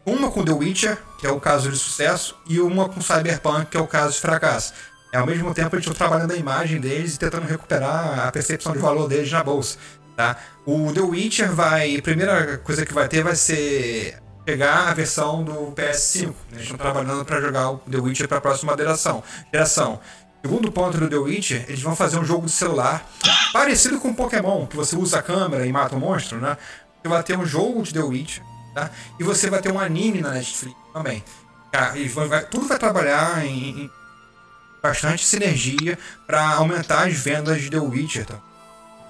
[0.06, 3.78] Uma com The Witcher, que é o caso de sucesso, e uma com Cyberpunk, que
[3.78, 4.74] é o caso de fracasso.
[5.14, 8.74] E, ao mesmo tempo, eles estão trabalhando a imagem deles e tentando recuperar a percepção
[8.74, 9.78] de valor deles na bolsa.
[10.16, 10.38] Tá?
[10.66, 11.96] O The Witcher vai.
[11.96, 16.28] A primeira coisa que vai ter vai ser pegar a versão do PS5.
[16.28, 16.34] né?
[16.52, 19.24] Eles estão trabalhando para jogar o The Witcher para a próxima geração.
[19.52, 20.00] geração.
[20.42, 23.08] Segundo ponto do The Witcher, eles vão fazer um jogo de celular
[23.54, 26.58] parecido com Pokémon, que você usa a câmera e mata o monstro, né?
[27.02, 28.44] Você vai ter um jogo de The Witcher,
[28.74, 28.90] tá?
[29.20, 31.24] E você vai ter um anime na Netflix também.
[31.72, 31.98] Tá?
[31.98, 33.92] E vai- vai- tudo vai trabalhar em, em
[34.82, 35.98] bastante sinergia
[36.28, 38.26] para aumentar as vendas de The Witcher.
[38.26, 38.40] Tá?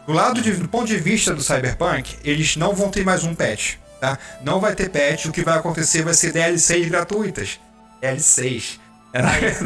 [0.05, 3.34] Do lado de, do ponto de vista do Cyberpunk, eles não vão ter mais um
[3.34, 4.18] patch, tá?
[4.43, 7.59] Não vai ter patch, o que vai acontecer vai ser DLCs gratuitas.
[8.01, 8.80] DLCs.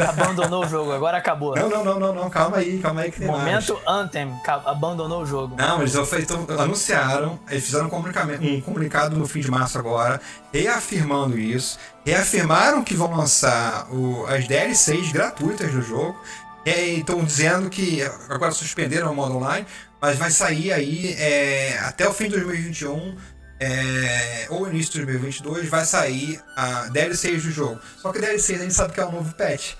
[0.09, 1.55] Abandonou o jogo, agora acabou.
[1.55, 3.39] Não, não, não, não, não, calma aí, calma aí que tem mais.
[3.39, 5.55] Momento Anthem, ca- abandonou o jogo.
[5.57, 10.19] Não, eles então, anunciaram, eles fizeram um comunicado, um comunicado no fim de março agora,
[10.53, 16.19] reafirmando isso, reafirmaram que vão lançar o- as DLCs gratuitas do jogo,
[16.65, 19.65] e estão dizendo que agora suspenderam o modo online,
[20.01, 23.15] mas vai sair aí é, até o fim de 2021
[23.59, 27.79] é, ou início de 2022 vai sair a DLCs do jogo.
[27.97, 29.73] Só que DLCs a gente sabe que é um novo patch.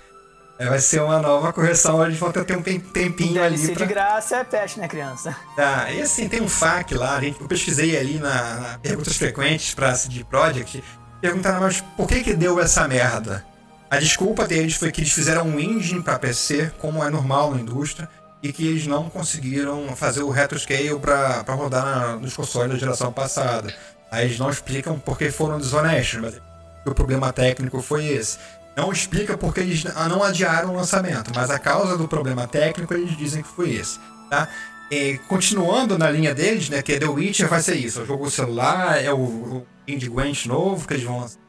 [0.58, 3.74] É, vai ser uma nova correção, eles vão ter ter um tem- tempinho ali DLC
[3.74, 3.86] pra...
[3.86, 5.36] de graça é patch, né, criança?
[5.54, 9.72] Tá, e assim, tem um FAQ lá, gente, eu pesquisei ali na, na perguntas frequentes
[9.72, 10.82] pra CD Projekt,
[11.20, 13.44] perguntaram, mas por que que deu essa merda?
[13.88, 17.60] A desculpa deles foi que eles fizeram um engine pra PC, como é normal na
[17.60, 18.08] indústria,
[18.42, 23.12] e que eles não conseguiram fazer o retroscale pra rodar na- nos consoles da geração
[23.12, 23.74] passada.
[24.10, 26.40] Aí eles não explicam por que foram desonestos, mas
[26.86, 28.38] o problema técnico foi esse.
[28.76, 33.16] Não explica porque eles não adiaram o lançamento, mas a causa do problema técnico eles
[33.16, 33.98] dizem que foi esse,
[34.30, 34.48] tá?
[34.90, 38.30] E, continuando na linha deles, né, que é The Witcher vai ser isso, o jogo
[38.30, 41.40] celular, é o, o Indie Gwent novo que eles vão lançar.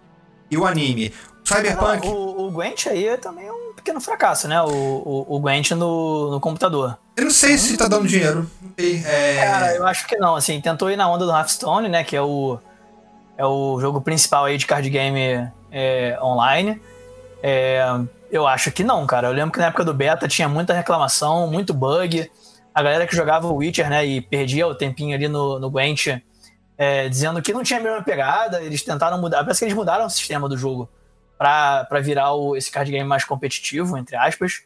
[0.51, 1.13] E o anime.
[1.45, 2.07] Cyberpunk.
[2.07, 3.58] O, o Gwent aí é também um
[3.89, 4.61] pequeno fracasso, né?
[4.61, 6.97] O, o, o Gwent no, no computador.
[7.17, 8.49] Eu não sei se tá dando dinheiro.
[8.77, 9.35] É...
[9.43, 12.21] Cara, eu acho que não, assim, tentou ir na onda do Hearthstone, né, que é
[12.21, 12.59] o,
[13.37, 16.79] é o jogo principal aí de card game é, online.
[17.41, 17.83] É,
[18.31, 19.27] eu acho que não, cara.
[19.27, 22.29] Eu lembro que na época do beta tinha muita reclamação, muito bug.
[22.73, 26.21] a galera que jogava o Witcher, né, e perdia o tempinho ali no, no Gwent,
[26.77, 30.05] é, dizendo que não tinha a mesma pegada, eles tentaram mudar, parece que eles mudaram
[30.05, 30.87] o sistema do jogo
[31.39, 34.63] para virar o, esse card game mais competitivo, entre aspas.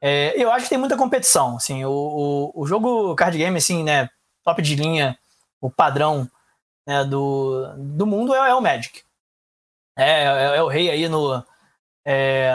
[0.00, 3.82] É, eu acho que tem muita competição, assim, o, o, o, jogo card game, assim,
[3.82, 4.08] né,
[4.44, 5.18] top de linha,
[5.60, 6.30] o padrão
[6.86, 9.02] né, do, do mundo é, é o Magic.
[9.98, 11.44] É, é, é, o rei aí no...
[12.06, 12.54] É,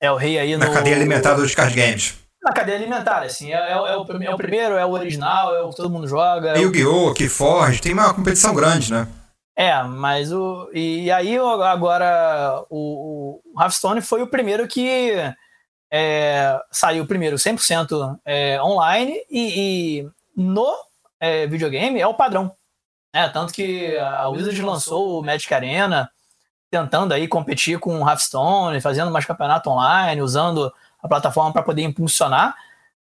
[0.00, 0.74] é o rei aí Na no...
[0.74, 3.52] cadeia alimentar dos card games na cadeia alimentar, assim.
[3.52, 6.56] É, é, o, o, primeiro, é o original, é o que todo mundo joga.
[6.56, 9.08] É Yu-Gi-Oh!, que Forge, tem uma competição grande, né?
[9.56, 10.70] É, mas o.
[10.74, 15.12] E, aí agora o, o Hearthstone foi o primeiro que
[15.90, 20.70] é, saiu primeiro 100% é, online e, e no
[21.18, 22.54] é, videogame é o padrão.
[23.14, 26.10] É, tanto que a Wizard lançou o Magic Arena
[26.70, 30.70] tentando aí competir com o Hearthstone, fazendo mais campeonato online, usando
[31.02, 32.54] a plataforma para poder impulsionar,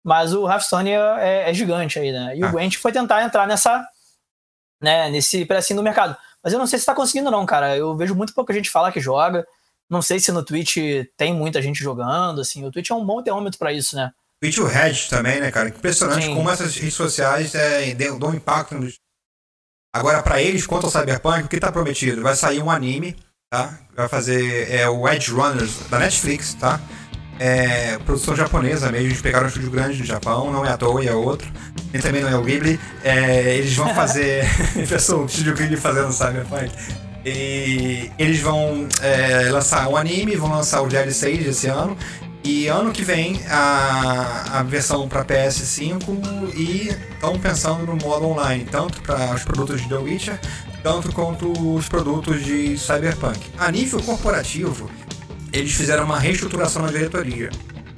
[0.03, 2.37] mas o Hearthstone é, é, gigante aí, né?
[2.37, 2.47] E ah.
[2.47, 3.85] o Gwent foi tentar entrar nessa,
[4.81, 6.15] né, nesse pedacinho do mercado.
[6.45, 7.75] Mas eu não sei se está conseguindo não, cara.
[7.75, 9.47] Eu vejo muito pouca gente falar que joga.
[9.89, 10.77] Não sei se no Twitch
[11.17, 12.63] tem muita gente jogando, assim.
[12.63, 14.11] O Twitch é um bom termômetro para isso, né?
[14.39, 15.69] Twitch e o Reddit também, né, cara?
[15.69, 16.35] Impressionante Sim.
[16.35, 18.99] como essas redes sociais é, dão um impacto nos...
[19.91, 22.21] Agora, para eles, quanto ao Cyberpunk, o que tá prometido?
[22.21, 23.15] Vai sair um anime,
[23.49, 23.79] tá?
[23.95, 26.79] Vai fazer é, o Edge Runners da Netflix, tá?
[27.39, 31.03] é produção japonesa mesmo, eles pegaram um estúdio grande do Japão, não é à toa
[31.03, 31.51] e é outro.
[31.95, 32.77] E também não é o Ghibli.
[33.01, 34.43] É, eles vão fazer.
[34.89, 36.69] Pessoal, o estúdio Ghibli fazendo Cyberpunk.
[37.25, 41.97] E eles vão é, lançar um anime, vão lançar o DLC esse ano.
[42.43, 48.67] E ano que vem a, a versão para PS5 e estão pensando no modo online,
[48.69, 50.39] tanto para os produtos de The Witcher,
[50.83, 53.39] tanto quanto os produtos de Cyberpunk.
[53.57, 54.91] A nível corporativo,
[55.51, 57.49] eles fizeram uma reestruturação na diretoria.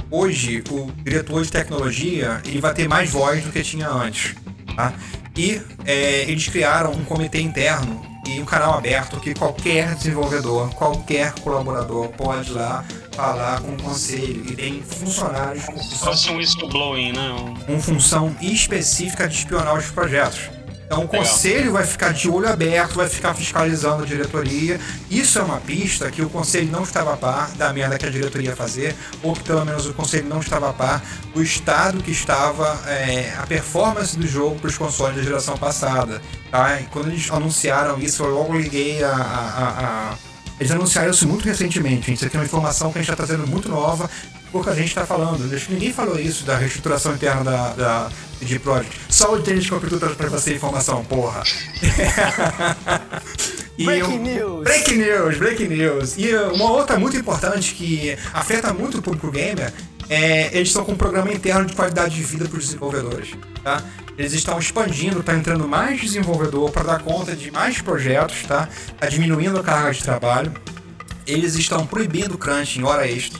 [0.10, 4.36] Hoje, o diretor de tecnologia ele vai ter mais voz do que tinha antes.
[4.76, 4.94] Tá?
[5.36, 11.34] E é, eles criaram um comitê interno e um canal aberto que qualquer desenvolvedor, qualquer
[11.40, 17.14] colaborador pode ir lá falar com o conselho e tem funcionários com função, um whistleblowing,
[17.14, 17.36] né?
[17.68, 17.80] Um...
[17.80, 20.57] função específica de espionar os projetos.
[20.88, 24.80] Então o conselho vai ficar de olho aberto, vai ficar fiscalizando a diretoria.
[25.12, 28.10] Isso é uma pista que o conselho não estava a par da merda que a
[28.10, 32.02] diretoria ia fazer, ou que pelo menos o conselho não estava a par do estado
[32.02, 36.22] que estava é, a performance do jogo para os consoles da geração passada.
[36.50, 36.80] Tá?
[36.80, 40.18] E quando eles anunciaram isso, eu logo liguei a, a, a
[40.60, 42.12] eles anunciaram isso muito recentemente.
[42.12, 44.10] Isso aqui é uma informação que a gente está trazendo muito nova,
[44.52, 45.54] pouca gente está falando.
[45.54, 48.10] Acho que ninguém falou isso da reestruturação interna da, da
[48.42, 49.00] de Project.
[49.10, 51.44] Só o Tennis Computer para você informação, porra.
[53.78, 54.64] breaking news!
[54.64, 56.18] Breaking news, breaking news.
[56.18, 59.74] E uma outra muito importante que afeta muito o público gamer
[60.10, 63.30] é eles estão com um programa interno de qualidade de vida para os desenvolvedores.
[63.64, 63.84] Tá?
[64.18, 68.68] Eles estão expandindo, está entrando mais desenvolvedor para dar conta de mais projetos, tá?
[69.00, 70.52] Tá diminuindo a carga de trabalho.
[71.26, 73.40] Eles estão proibindo crunch em hora extra.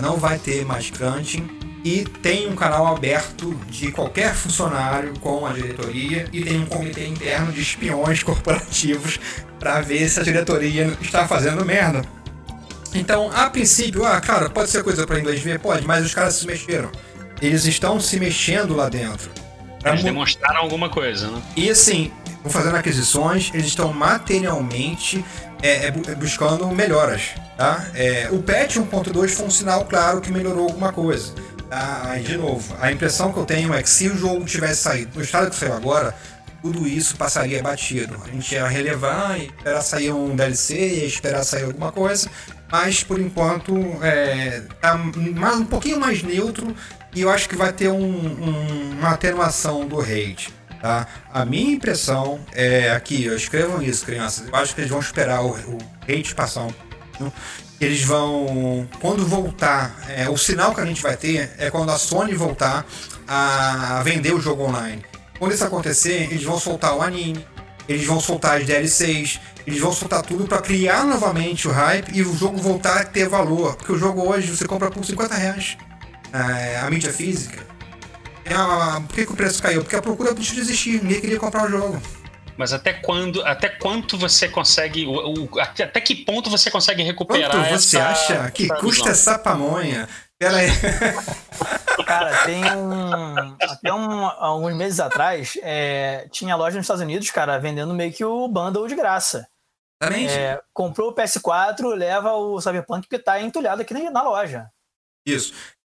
[0.00, 5.52] Não vai ter mais crunching e tem um canal aberto de qualquer funcionário com a
[5.52, 9.18] diretoria e tem um comitê interno de espiões corporativos
[9.58, 12.02] para ver se a diretoria está fazendo merda.
[12.94, 15.58] Então, a princípio, ah, cara, pode ser coisa para inglês ver?
[15.58, 16.90] Pode, mas os caras se mexeram.
[17.40, 19.30] Eles estão se mexendo lá dentro.
[19.84, 21.42] Eles demonstraram alguma coisa, né?
[21.56, 22.12] E assim,
[22.42, 25.24] vão fazendo aquisições, eles estão materialmente
[25.62, 27.30] é, é, buscando melhoras.
[27.56, 27.86] Tá?
[27.94, 31.34] É, o patch 1.2 foi um sinal claro que melhorou alguma coisa.
[31.74, 35.16] Ah, de novo, a impressão que eu tenho é que se o jogo tivesse saído
[35.16, 36.14] no estado que saiu agora,
[36.60, 38.14] tudo isso passaria batido.
[38.22, 42.28] A gente ia relevar, e esperar sair um DLC, ia esperar sair alguma coisa,
[42.70, 46.76] mas por enquanto é, tá mais, um pouquinho mais neutro
[47.14, 50.52] e eu acho que vai ter um, um, uma atenuação do hate.
[50.78, 51.06] Tá?
[51.32, 54.46] A minha impressão é aqui, escrevam isso, crianças.
[54.46, 57.32] Eu acho que eles vão esperar o, o hate passar um pouquinho
[57.84, 61.98] eles vão, quando voltar, é, o sinal que a gente vai ter é quando a
[61.98, 62.86] Sony voltar
[63.26, 65.02] a vender o jogo online.
[65.38, 67.44] Quando isso acontecer, eles vão soltar o anime,
[67.88, 72.22] eles vão soltar as DLCs, eles vão soltar tudo para criar novamente o hype e
[72.22, 73.76] o jogo voltar a ter valor.
[73.76, 75.76] Porque o jogo hoje você compra por 50 reais
[76.32, 77.60] é, a mídia física.
[78.44, 78.54] É
[79.00, 79.82] por que, que o preço caiu?
[79.82, 82.00] Porque a procura deixou de existir, ninguém queria comprar o jogo.
[82.62, 87.50] Mas até quando, até quanto você consegue, o, o, até que ponto você consegue recuperar
[87.50, 89.32] Quanto você essa, acha que essa custa visão?
[89.32, 90.08] essa pamonha?
[90.38, 90.68] Pera aí.
[92.06, 93.56] Cara, tem um.
[93.60, 98.24] Até um, alguns meses atrás, é, tinha loja nos Estados Unidos, cara, vendendo meio que
[98.24, 99.48] o bundle de graça.
[100.00, 100.32] Exatamente.
[100.32, 104.70] É, comprou o PS4, leva o Cyberpunk que tá entulhado aqui na, na loja.
[105.26, 105.52] Isso.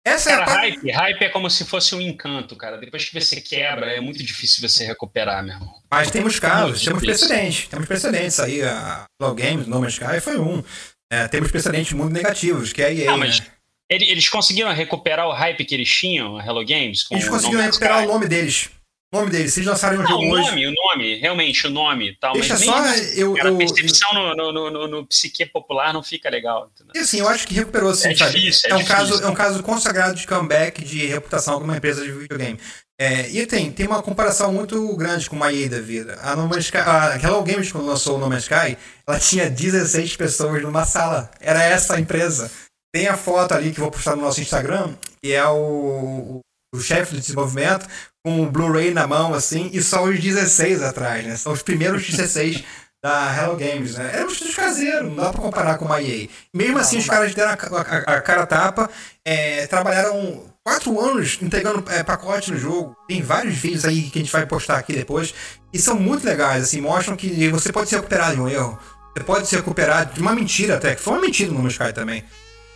[0.08, 0.70] Essa é a Cara, parte.
[0.76, 2.78] hype, hype é como se fosse um encanto, cara.
[2.78, 5.74] Depois que você quebra, é muito difícil você recuperar, meu irmão.
[5.92, 7.68] Mas temos casos, temos precedentes.
[7.68, 8.62] Temos precedentes aí.
[8.64, 10.64] A Low Games, No Man's Sky foi um.
[11.12, 13.12] É, temos precedentes muito negativos, que é a EA.
[13.14, 13.46] Ah, mas né?
[13.90, 17.04] ele- eles conseguiram recuperar o hype que eles tinham, a Hello Games?
[17.04, 18.10] com Eles conseguiram recuperar Sky?
[18.10, 18.70] o nome deles.
[19.14, 19.54] O nome deles.
[19.54, 20.50] Se eles lançarem um Não, jogo o hoje.
[20.50, 22.34] nome, o nome, realmente, o nome tal.
[22.34, 22.82] Deixa só.
[22.82, 26.30] nem, Eu, cara, eu, a percepção no, no, no, no, no psique popular não fica
[26.30, 26.70] legal.
[26.74, 26.92] entendeu?
[26.94, 28.32] E assim, eu acho que recuperou sim, É sabe?
[28.40, 28.96] difícil, é um difícil.
[28.98, 32.60] caso, é um caso consagrado de comeback de reputação como uma empresa de videogame.
[33.00, 36.20] É, e tem, tem uma comparação muito grande com uma EA da vida.
[36.22, 38.76] A, no Sky, a Hello Games, quando lançou o No Man's Sky,
[39.08, 41.30] ela tinha 16 pessoas numa sala.
[41.40, 42.52] Era essa a empresa.
[42.94, 46.40] Tem a foto ali que eu vou postar no nosso Instagram, que é o,
[46.74, 47.88] o chefe de desenvolvimento
[48.24, 51.36] com o Blu-ray na mão, assim, e só os 16 atrás, né?
[51.38, 52.64] São os primeiros 16
[53.04, 54.12] da Hello Games, né?
[54.14, 56.28] Era um estúdio caseiro, não dá pra comparar com uma EA.
[56.54, 58.90] Mesmo assim, os caras deram a, a- a cara tapa,
[59.24, 62.96] é, trabalharam quatro anos entregando é, pacote no jogo.
[63.08, 65.34] Tem vários vídeos aí que a gente vai postar aqui depois,
[65.72, 68.78] e são muito legais, assim, mostram que você pode se recuperar de um erro,
[69.16, 72.26] você pode se recuperar de uma mentira até, que foi uma mentira no Sky também,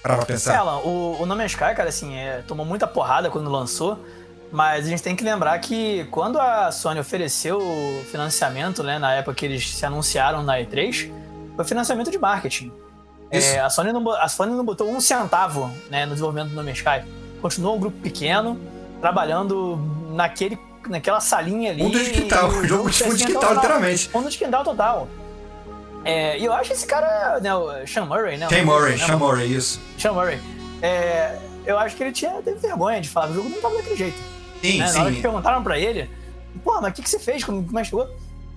[0.01, 0.55] pra pensar.
[0.55, 3.99] Ela, o, o No Man's Sky, cara, assim, é, tomou muita porrada quando lançou,
[4.51, 9.13] mas a gente tem que lembrar que quando a Sony ofereceu o financiamento, né, na
[9.13, 11.11] época que eles se anunciaram na E3,
[11.55, 12.71] foi financiamento de marketing.
[13.29, 16.63] É, a, Sony não, a Sony não botou um centavo né, no desenvolvimento do No
[16.63, 17.03] Man's Sky.
[17.41, 18.59] Continuou um grupo pequeno,
[18.99, 19.79] trabalhando
[20.11, 21.81] naquele, naquela salinha ali.
[21.81, 24.09] Fundo de quintal, e jogo de fundo de quintal, literalmente.
[24.09, 25.07] Fundo de quintal total.
[26.03, 28.47] É, e eu acho esse cara, né, o Sean Murray, né?
[28.49, 29.79] Shane o- Murray, né, Sean Murray, isso.
[29.99, 30.39] Sean Murray.
[30.81, 33.95] É, eu acho que ele tinha teve vergonha de falar, o jogo não tava daquele
[33.95, 34.17] jeito.
[34.61, 34.91] Sim, né?
[34.91, 35.21] Na hora que sim.
[35.21, 36.09] perguntaram pra ele,
[36.63, 37.43] pô, mas o que, que você fez?
[37.43, 38.03] Como, como é chegou?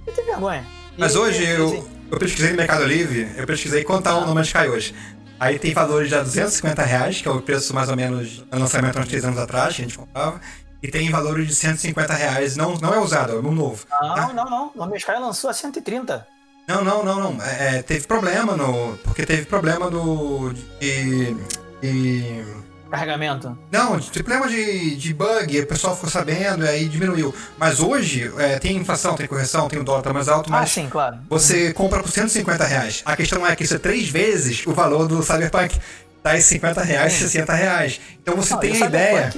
[0.06, 0.64] Ele teve vergonha.
[0.96, 4.26] E- Mas hoje eu, assim, eu pesquisei no Mercado Livre, eu pesquisei quanto tá o
[4.26, 4.94] No Man's Sky hoje.
[5.38, 8.96] Aí tem valores de 250 reais, que é o preço mais ou menos do lançamento
[8.96, 10.40] há uns 3 anos atrás, que a gente comprava.
[10.82, 13.84] E tem valores de 150 reais, não, não é usado, é um novo.
[13.90, 14.32] Não, tá?
[14.32, 14.70] não, não.
[14.74, 16.26] O No Sky lançou a 130.
[16.66, 17.42] Não, não, não, não.
[17.42, 18.96] É, é, teve problema no.
[18.98, 20.52] Porque teve problema do.
[20.80, 21.36] de.
[21.80, 22.44] de
[22.90, 23.58] Carregamento.
[23.72, 27.34] não, teve problema de, de bug, o pessoal ficou sabendo e aí diminuiu.
[27.58, 30.70] Mas hoje é, tem inflação, tem correção, tem o dólar tá mais alto, Ah, mas
[30.70, 31.18] sim, claro.
[31.28, 33.02] Você compra por 150 reais.
[33.04, 35.76] A questão é que isso é três vezes o valor do Cyberpunk.
[36.22, 37.18] Tá em 50 reais, Sim.
[37.26, 38.00] 60 reais.
[38.22, 39.32] Então você Não, tem a ideia.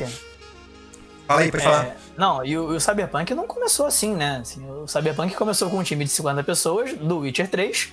[1.26, 1.96] Fala aí, pode é, falar.
[2.18, 4.38] Não, e o, e o Cyberpunk não começou assim, né?
[4.42, 7.92] Assim, o Cyberpunk começou com um time de 50 pessoas, do Witcher 3,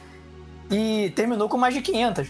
[0.71, 2.27] e terminou com mais de 500.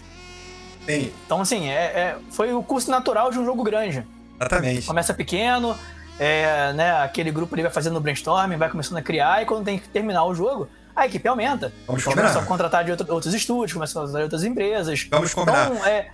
[0.86, 4.04] Sim, Então, assim, é, é- foi o curso natural de um jogo grande.
[4.38, 4.86] exatamente.
[4.86, 5.74] Começa pequeno,
[6.18, 9.78] é, né, aquele grupo ali vai fazendo brainstorming, vai começando a criar, e quando tem
[9.78, 11.72] que terminar o jogo, a equipe aumenta.
[11.86, 12.46] Vamos começam a combinar.
[12.46, 15.06] contratar de outro- outros estúdios, começam a contratar de outras empresas.
[15.10, 15.70] Vamos combinar.
[15.72, 16.10] Então, é,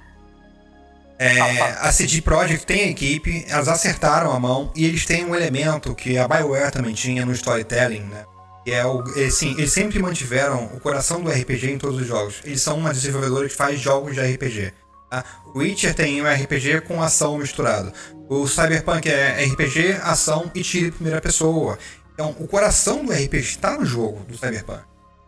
[1.22, 1.38] É,
[1.80, 5.94] a CD Projekt tem a equipe, elas acertaram a mão e eles têm um elemento
[5.94, 8.24] que a BioWare também tinha no storytelling, né?
[8.64, 9.04] Que é o.
[9.14, 12.36] Eles, sim, eles sempre mantiveram o coração do RPG em todos os jogos.
[12.42, 14.72] Eles são uma desenvolvedora que faz jogos de RPG.
[15.10, 15.22] Tá?
[15.54, 17.92] O Witcher tem um RPG com ação misturado.
[18.28, 21.78] O Cyberpunk é RPG, ação e tiro em primeira pessoa.
[22.14, 24.80] Então, o coração do RPG está no jogo do Cyberpunk.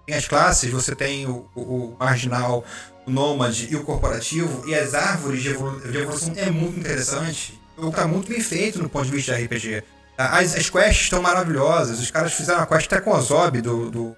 [0.06, 2.64] Tem as classes, você tem o, o- o marginal,
[3.06, 7.60] o nômade e o corporativo, e as árvores de, evolu- de evolução é muito interessante.
[7.76, 9.82] O jogo tá muito bem feito no ponto de vista de RPG.
[10.16, 10.38] Tá?
[10.38, 13.90] As, as quests estão maravilhosas, os caras fizeram a quest até com o Zob do,
[13.90, 14.16] do,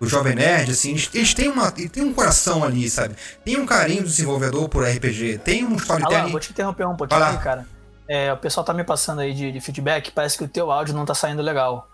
[0.00, 3.14] do Jovem Nerd, assim, eles, eles têm, uma, eles têm um coração ali, sabe?
[3.44, 6.30] Tem um carinho do desenvolvedor por RPG, tem um storytelling.
[6.32, 7.66] vou te interromper um pouquinho aqui, cara.
[8.08, 10.92] É, o pessoal tá me passando aí de, de feedback, parece que o teu áudio
[10.94, 11.88] não tá saindo legal.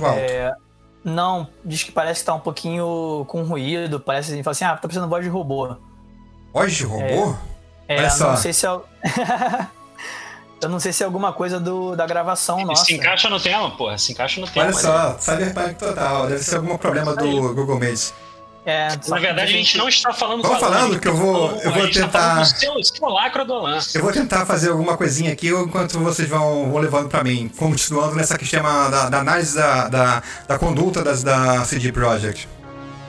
[0.00, 0.18] Ou alto?
[0.18, 0.52] É,
[1.08, 4.76] não, diz que parece que tá um pouquinho com ruído, parece assim, fala assim, ah,
[4.76, 5.76] tá precisando voz de robô.
[6.52, 7.34] Voz de robô?
[7.88, 8.30] É, Olha só.
[8.30, 8.70] não sei se é.
[10.60, 12.84] Eu não sei se é alguma coisa do, da gravação nossa.
[12.84, 13.96] Se encaixa no tema, porra.
[13.96, 14.66] Se encaixa no tema.
[14.66, 16.26] Olha só, Cyberpunk total.
[16.26, 18.12] Deve ser algum problema do Google Maps.
[18.70, 21.62] É, Na verdade, a gente não está falando Vamos falando que eu tá vou- falando-
[21.62, 23.78] eu vou a gente tá tentar- falando do seu, simulacro do Alan.
[23.94, 27.50] Eu vou tentar fazer alguma coisinha aqui enquanto vocês vão, vão levando pra mim.
[27.56, 32.46] Continuando nessa questão da, da análise da, da, da conduta das, da CD Projekt.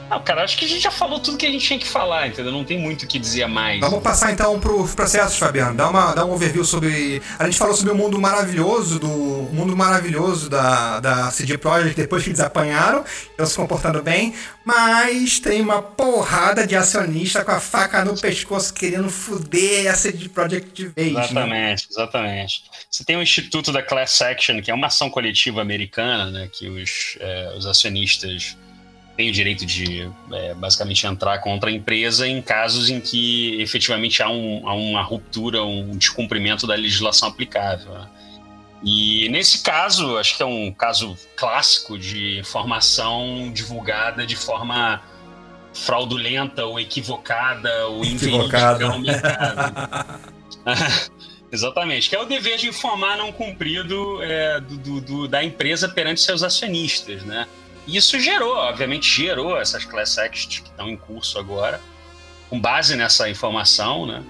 [0.10, 2.28] Não, cara, acho que a gente já falou tudo que a gente tinha que falar,
[2.28, 2.52] entendeu?
[2.52, 3.80] Não tem muito o que dizer mais.
[3.80, 5.76] Vamos passar então pros processos, Fabiano.
[5.76, 7.22] Dá, uma, dá um overview sobre.
[7.38, 12.24] A gente falou sobre o mundo maravilhoso do mundo maravilhoso da, da CD Projekt depois
[12.24, 14.34] que eles apanharam, estão se comportando bem,
[14.66, 20.28] mas tem uma porrada de acionista com a faca no pescoço querendo fuder a CD
[20.30, 21.14] Projekt de vez.
[21.14, 21.24] Né?
[21.24, 22.64] Exatamente, exatamente.
[22.90, 26.68] Você tem o Instituto da Class Action, que é uma ação coletiva americana, né, que
[26.68, 28.58] os, é, os acionistas
[29.20, 34.24] tem o direito de é, basicamente entrar contra a empresa em casos em que efetivamente
[34.24, 37.92] há, um, há uma ruptura, um descumprimento da legislação aplicável.
[37.92, 38.08] Né?
[38.82, 45.02] E nesse caso, acho que é um caso clássico de informação divulgada de forma
[45.74, 48.88] fraudulenta ou equivocada ou equivocada.
[51.52, 55.90] Exatamente, que é o dever de informar não cumprido é, do, do, do, da empresa
[55.90, 57.46] perante seus acionistas, né?
[57.88, 61.82] Isso gerou, obviamente gerou essas class actions que estão em curso agora,
[62.50, 64.24] com base nessa informação, né?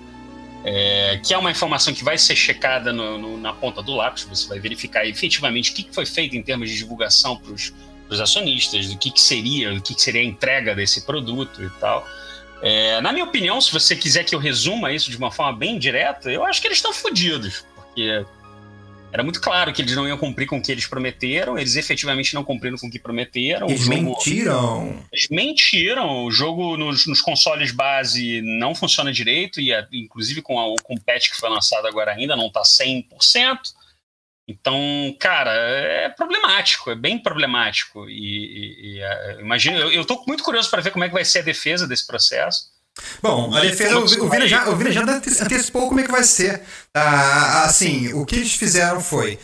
[0.66, 4.24] É, que é uma informação que vai ser checada no, no, na ponta do lápis,
[4.24, 8.22] você vai verificar efetivamente o que, que foi feito em termos de divulgação para os
[8.22, 12.06] acionistas, do que, que seria, do que, que seria a entrega desse produto e tal.
[12.62, 15.80] É, na minha opinião, se você quiser que eu resuma isso de uma forma bem
[15.80, 18.26] direta, eu acho que eles estão fodidos, porque
[19.12, 22.34] era muito claro que eles não iam cumprir com o que eles prometeram, eles efetivamente
[22.34, 23.68] não cumpriram com o que prometeram.
[23.68, 25.05] Eles jogo, mentiram.
[25.12, 26.26] Eles mentiram.
[26.26, 31.01] O jogo nos, nos, consoles base não funciona direito, e inclusive com, a, com o
[31.01, 33.60] patch que foi lançado agora ainda não está 100%.
[34.47, 38.10] Então, cara, é problemático, é bem problemático.
[38.10, 41.26] E, e, e é, imagino, eu estou muito curioso para ver como é que vai
[41.26, 42.79] ser a defesa desse processo.
[43.22, 46.62] Bom, a defesa, o, Vina já, o Vina já antecipou como é que vai ser.
[46.93, 49.38] Ah, assim, o que eles fizeram foi.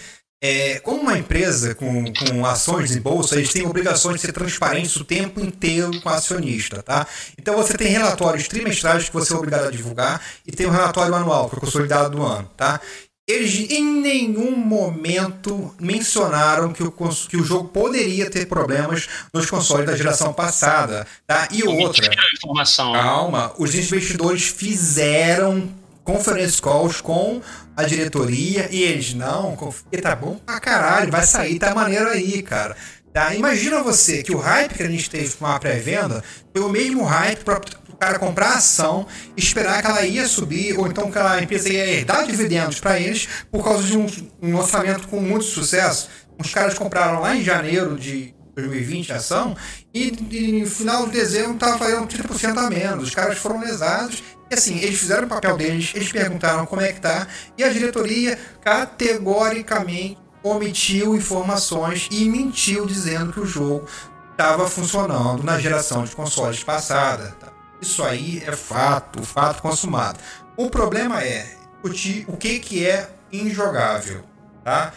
[0.47, 4.95] É, como uma empresa com, com ações em bolsa, eles têm obrigações de ser transparentes
[4.97, 7.07] o tempo inteiro com o acionista, tá?
[7.39, 10.71] Então você tem relatórios trimestrais que você é obrigado a divulgar e tem o um
[10.71, 12.79] relatório anual, que é o consolidado do ano, tá?
[13.27, 19.87] Eles em nenhum momento mencionaram que o, que o jogo poderia ter problemas nos consoles
[19.87, 21.07] da geração passada.
[21.25, 21.47] Tá?
[21.51, 22.07] E outra.
[22.35, 22.93] Informação.
[22.93, 25.67] Calma, os investidores fizeram
[26.03, 27.41] conference calls com
[27.75, 29.57] a diretoria e eles não,
[29.91, 32.77] e tá bom pra caralho, vai sair, tá maneiro aí, cara.
[33.15, 33.33] Tá?
[33.33, 36.21] Imagina você que o hype que a gente teve com a pré-venda
[36.53, 39.07] foi o mesmo hype para o cara comprar a ação,
[39.37, 43.25] esperar que ela ia subir, ou então que a empresa ia dar dividendos para eles
[43.49, 44.05] por causa de um,
[44.41, 46.09] um orçamento com muito sucesso.
[46.37, 49.55] Os caras compraram lá em janeiro de 2020 a ação
[49.93, 53.07] e, e no final de dezembro estava fazendo 30% a menos.
[53.07, 56.91] Os caras foram lesados e assim, eles fizeram o papel deles, eles perguntaram como é
[56.91, 63.87] que tá e a diretoria categoricamente omitiu informações e mentiu dizendo que o jogo
[64.31, 67.35] estava funcionando na geração de consoles passada.
[67.39, 67.47] Tá?
[67.81, 70.19] Isso aí é fato, fato consumado.
[70.55, 74.23] O problema é discutir o que, que é injogável,
[74.63, 74.93] tá?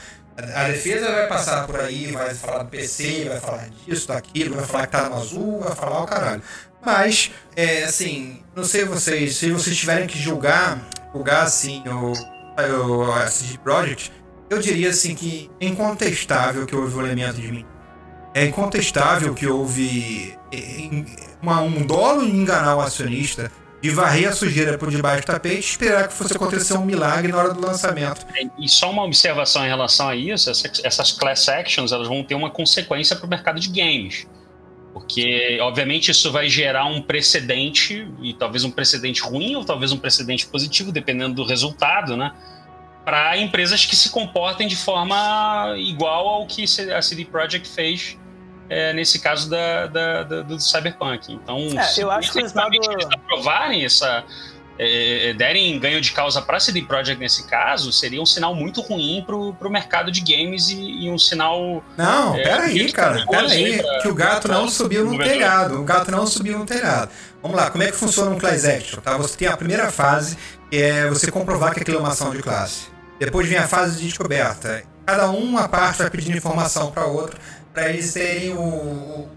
[0.54, 4.64] A defesa vai passar por aí, vai falar do PC, vai falar disso, daquilo, vai
[4.64, 6.42] falar que tá no azul, vai falar o caralho.
[6.84, 10.78] Mas, é, assim, não sei vocês, se vocês tiverem que julgar,
[11.12, 14.12] julgar assim o, o CD Projekt,
[14.50, 17.66] eu diria assim que é incontestável que houve o elemento de mim.
[18.34, 20.36] É incontestável que houve
[21.42, 25.56] uma, um dolo em enganar o acionista, de varrer a sujeira por debaixo do tapete
[25.56, 28.26] e esperar que fosse acontecer um milagre na hora do lançamento.
[28.58, 32.50] E só uma observação em relação a isso, essas class actions elas vão ter uma
[32.50, 34.26] consequência para o mercado de games.
[34.92, 39.98] Porque, obviamente, isso vai gerar um precedente, e talvez um precedente ruim, ou talvez um
[39.98, 42.32] precedente positivo, dependendo do resultado, né?
[43.08, 48.18] Para empresas que se comportem de forma igual ao que a CD Projekt fez
[48.68, 51.32] é, nesse caso da, da, da, do Cyberpunk.
[51.32, 54.22] Então, é, se eu acho que eles aprovarem essa.
[54.80, 58.54] É, é, derem ganho de causa para a CD Projekt nesse caso, seria um sinal
[58.54, 61.82] muito ruim para o mercado de games e, e um sinal.
[61.96, 65.80] Não, é, peraí, cara, peraí, pra, que o gato não subiu no telhado.
[65.80, 67.10] O gato não subiu no telhado.
[67.42, 69.00] Vamos lá, como é que funciona um class action?
[69.00, 69.16] Tá?
[69.16, 70.36] Você tem a primeira fase,
[70.70, 72.97] que é você comprovar que aquilo é uma ação de classe.
[73.18, 74.82] Depois vem a fase de descoberta.
[75.06, 77.38] Cada uma parte vai pedindo informação para outra
[77.72, 79.28] para eles terem o,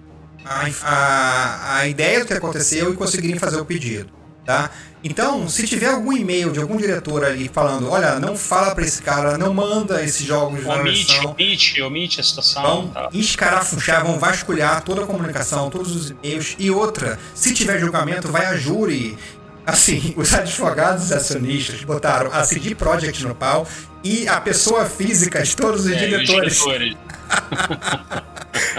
[0.43, 4.09] a, a, a ideia do que aconteceu e conseguirem fazer o pedido.
[4.43, 4.71] Tá?
[5.03, 9.01] Então, se tiver algum e-mail de algum diretor ali falando, olha, não fala para esse
[9.01, 11.25] cara, não manda esses jogos omite.
[11.25, 12.63] Omite, omite a situação.
[12.63, 13.09] Vão tá.
[13.13, 16.55] escarafunchar, vão vasculhar toda a comunicação, todos os e-mails.
[16.57, 19.17] E outra, se tiver julgamento, vai a júri.
[19.65, 23.67] Assim, os advogados acionistas botaram a CD Project no pau
[24.03, 26.59] e a pessoa física de todos os é, diretores.
[26.59, 26.97] Os diretores.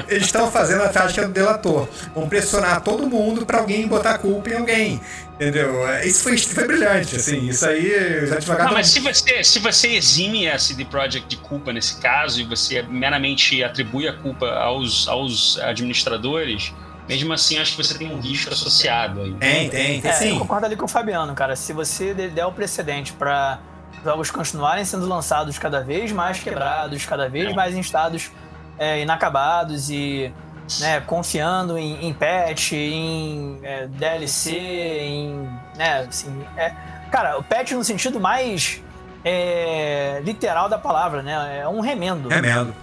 [0.08, 1.88] Eles estão fazendo a tática do delator.
[2.14, 5.00] Vão pressionar todo mundo para alguém botar culpa em alguém.
[5.34, 5.86] Entendeu?
[5.88, 7.48] É, isso foi, foi brilhante, assim.
[7.48, 8.66] Isso aí, os advogados.
[8.66, 12.44] Não, mas se você, se você exime a CD Projekt de culpa nesse caso e
[12.44, 16.72] você meramente atribui a culpa aos, aos administradores.
[17.08, 19.34] Mesmo assim, acho que você tem um risco associado aí.
[19.34, 20.30] Tem, tem, tem é, sim.
[20.30, 21.56] Eu concordo ali com o Fabiano, cara.
[21.56, 23.58] Se você der o precedente para
[24.04, 27.54] jogos continuarem sendo lançados cada vez mais quebrados, cada vez é.
[27.54, 28.30] mais em estados
[28.78, 30.32] é, inacabados e
[30.80, 35.48] né, confiando em, em patch, em é, DLC, em.
[35.76, 36.72] Né, assim, é,
[37.10, 38.80] cara, o patch no sentido mais
[39.24, 41.60] é, literal da palavra, né?
[41.60, 42.28] É um remendo.
[42.28, 42.74] Remendo.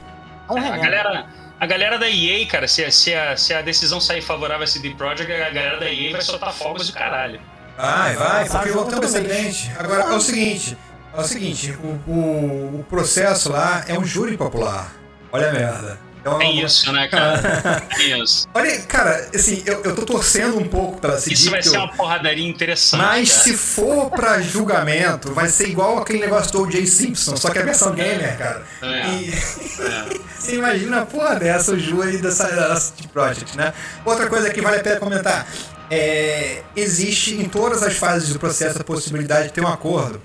[0.48, 0.84] É um A remendo.
[0.84, 1.26] galera,
[1.60, 4.92] a galera da EA, cara, se, se, a, se a decisão sair favorável a CD
[4.92, 7.40] Projekt, a galera da EA vai soltar fogos do caralho.
[7.78, 9.30] Vai, vai, porque junto voltamos também.
[9.30, 9.72] precedente.
[9.78, 10.78] Agora, é o seguinte,
[11.14, 14.94] é o seguinte, o, o, o processo lá é um júri popular.
[15.32, 16.09] Olha a merda.
[16.22, 17.88] Então, É isso, né, cara?
[17.98, 18.48] É isso.
[18.54, 21.34] Olha, cara, assim, eu, eu tô torcendo um pouco pra seguir.
[21.36, 23.02] Isso vai ser eu- uma porradaria interessante.
[23.02, 23.44] Mas cara.
[23.44, 26.86] se for pra julgamento, vai ser igual aquele negócio do O.J.
[26.86, 28.64] Simpson, só que é a versão gamer, cara.
[28.82, 29.08] É.
[29.14, 30.20] E É.
[30.40, 33.74] você imagina a porra dessa, o júri dessa, dessa Project, né?
[34.06, 35.48] Outra coisa que vale a pena comentar.
[35.92, 40.22] É, existe em todas as fases do processo a possibilidade de ter um acordo.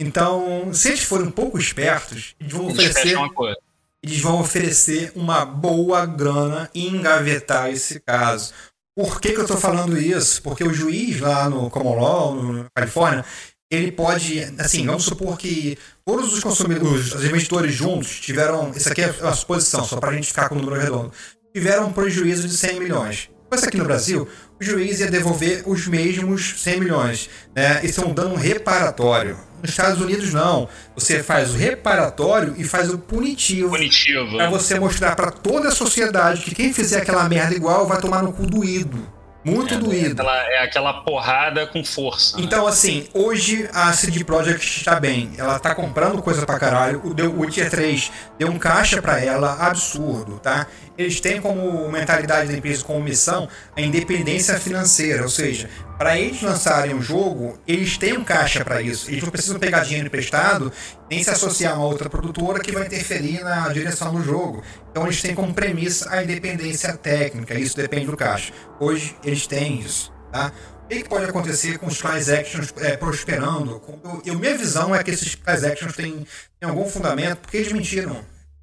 [0.00, 3.56] Então, se eles forem um pouco espertos, vão oferecer uma coisa.
[4.04, 8.52] Eles vão oferecer uma boa grana e engavetar esse caso.
[8.94, 10.42] Por que, que eu tô falando isso?
[10.42, 13.24] Porque o juiz lá no Common Law, na Califórnia,
[13.70, 19.00] ele pode, assim, vamos supor que todos os consumidores, os investidores juntos tiveram, isso aqui
[19.00, 21.10] é uma suposição, só para a gente ficar com o número redondo,
[21.54, 23.30] tiveram um prejuízo de 100 milhões.
[23.50, 24.28] Fosse aqui no Brasil,
[24.60, 27.30] o juiz ia devolver os mesmos 100 milhões.
[27.56, 27.80] Né?
[27.82, 29.38] Isso é um dano reparatório.
[29.64, 30.68] Nos Estados Unidos, não.
[30.94, 33.70] Você faz o reparatório e faz o punitivo.
[33.70, 34.36] Punitivo.
[34.36, 38.22] Pra você mostrar pra toda a sociedade que quem fizer aquela merda igual vai tomar
[38.22, 39.08] no cu doído.
[39.42, 40.12] Muito É doído.
[40.12, 42.36] aquela, é aquela porrada com força.
[42.36, 42.42] né?
[42.44, 45.32] Então, assim, hoje a CD Projekt está bem.
[45.38, 47.00] Ela tá comprando coisa pra caralho.
[47.04, 50.66] O, o Tier 3 deu um caixa pra ela absurdo, tá?
[50.96, 55.22] Eles têm como mentalidade da empresa, como missão, a independência financeira.
[55.22, 55.68] Ou seja,
[55.98, 59.10] para eles lançarem um jogo, eles têm um caixa pra isso.
[59.10, 60.72] Eles não precisam pegar dinheiro emprestado,
[61.10, 64.62] nem se associar a uma outra produtora que vai interferir na direção do jogo.
[64.90, 67.58] Então, eles têm como premissa a independência técnica.
[67.58, 68.52] Isso depende do caixa.
[68.78, 70.52] Hoje, eles têm isso, tá?
[70.84, 73.82] O que pode acontecer com os class actions é, prosperando?
[74.24, 76.26] Eu, minha visão é que esses class actions têm,
[76.60, 78.20] têm algum fundamento, porque eles mentiram.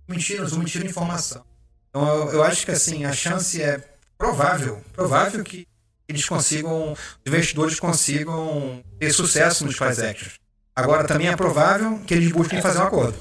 [0.07, 1.50] Mentiram, eles mentiram informação.
[1.91, 3.79] Então eu, eu acho que assim, a chance é
[4.17, 5.67] provável, provável que
[6.07, 10.33] eles consigam, os investidores consigam ter sucesso nos class actions.
[10.75, 13.17] Agora também é provável que eles busquem fazer um acordo.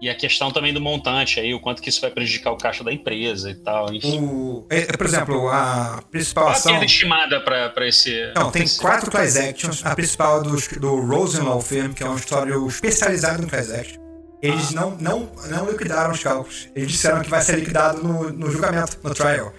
[0.00, 2.82] E a questão também do montante aí, o quanto que isso vai prejudicar o caixa
[2.82, 3.92] da empresa e tal.
[3.92, 4.18] Enfim.
[4.18, 6.82] O, é, por exemplo, a principal Qual a ação.
[6.82, 8.32] estimada pra esse.
[8.34, 9.84] Não, tem esse- quatro class actions.
[9.84, 14.00] A principal é do, do Rosenlaw Firm, que é um escritório especializado em class action.
[14.42, 16.68] Eles não, não, não liquidaram os cálculos.
[16.74, 19.52] Eles disseram que vai ser liquidado no, no julgamento, no trial.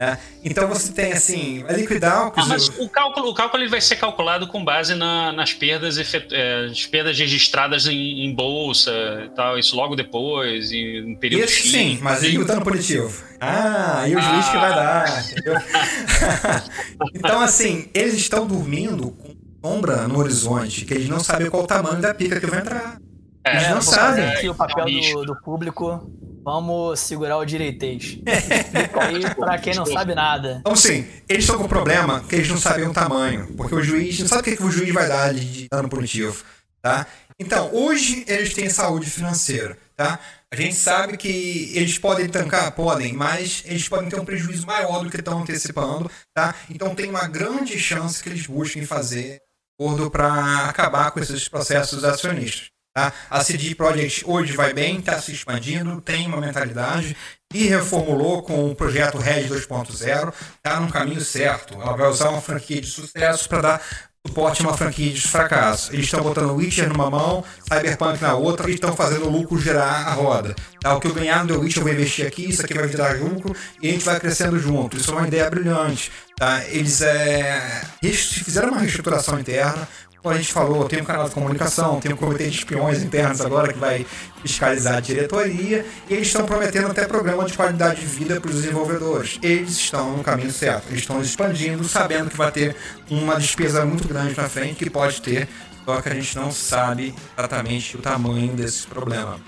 [0.00, 0.18] né?
[0.42, 3.80] Então você tem assim, vai liquidar o Ah, mas o cálculo, o cálculo ele vai
[3.80, 8.90] ser calculado com base na- nas perdas, efetu- é, as perdas registradas em, em bolsa
[9.26, 13.22] e tal, isso logo depois, em um período Isso sim, mas e o dano punitivo?
[13.38, 15.54] Ah, e o juiz que vai dar, entendeu?
[17.14, 21.66] então, assim, eles estão dormindo com sombra no horizonte, que eles não sabem qual o
[21.66, 22.96] tamanho da pica que vai entrar.
[23.44, 24.24] É, Eles não sabem.
[24.28, 25.20] aqui o papel É risco.
[25.20, 26.10] do, do público.
[26.44, 28.18] Vamos segurar o direitês.
[28.26, 30.58] Explica aí pra quem não sabe nada.
[30.60, 33.82] Então, sim, eles estão com um problema que eles não sabem o tamanho, porque o
[33.82, 36.42] juiz não sabe o que, que o juiz vai dar de, de dano punitivo,
[36.80, 37.06] tá?
[37.38, 40.18] Então, hoje eles têm saúde financeira, tá?
[40.52, 45.02] A gente sabe que eles podem tancar, podem, mas eles podem ter um prejuízo maior
[45.02, 46.54] do que estão antecipando, tá?
[46.68, 49.40] Então tem uma grande chance que eles busquem fazer
[49.80, 52.68] acordo para acabar com esses processos acionistas.
[52.94, 53.10] Tá?
[53.30, 57.16] A CD Projekt hoje vai bem, está se expandindo, tem uma mentalidade
[57.54, 61.74] e reformulou com o projeto Red 2.0, está no caminho certo.
[61.74, 63.82] Ela vai usar uma franquia de sucesso para dar
[64.26, 65.92] suporte a uma franquia de fracasso.
[65.92, 70.08] Eles estão botando Witcher numa mão, Cyberpunk na outra e estão fazendo o lucro girar
[70.08, 70.54] a roda.
[70.80, 70.94] Tá?
[70.94, 73.18] O que eu ganhar no The Witcher eu vou investir aqui, isso aqui vai virar
[73.18, 74.96] lucro e a gente vai crescendo junto.
[74.96, 76.12] Isso é uma ideia brilhante.
[76.36, 76.62] Tá?
[76.68, 79.88] Eles é, fizeram uma reestruturação interna,
[80.22, 83.40] como a gente falou, tem um canal de comunicação, tem um comitê de espiões internos
[83.40, 84.06] agora que vai
[84.40, 88.62] fiscalizar a diretoria e eles estão prometendo até programa de qualidade de vida para os
[88.62, 89.40] desenvolvedores.
[89.42, 92.76] Eles estão no caminho certo, eles estão expandindo, sabendo que vai ter
[93.10, 95.48] uma despesa muito grande na frente que pode ter,
[95.84, 99.40] só que a gente não sabe exatamente o tamanho desse problema.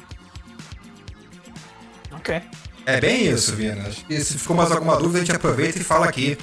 [2.11, 2.43] Ok.
[2.85, 3.89] É bem isso, Vina.
[4.09, 6.37] Que se ficou mais alguma dúvida, a gente aproveita e fala aqui.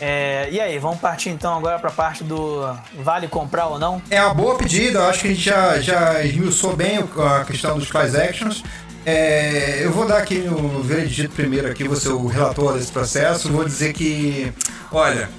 [0.00, 2.60] É, e aí, vamos partir então agora pra parte do
[3.02, 4.02] vale comprar ou não?
[4.10, 7.78] É uma boa pedida, acho que a gente já, já esmiuçou bem o- a questão
[7.78, 8.62] dos class actions.
[9.04, 13.64] É, eu vou dar aqui no veredito primeiro aqui, ser o relator desse processo, vou
[13.64, 14.52] dizer que,
[14.90, 15.30] olha,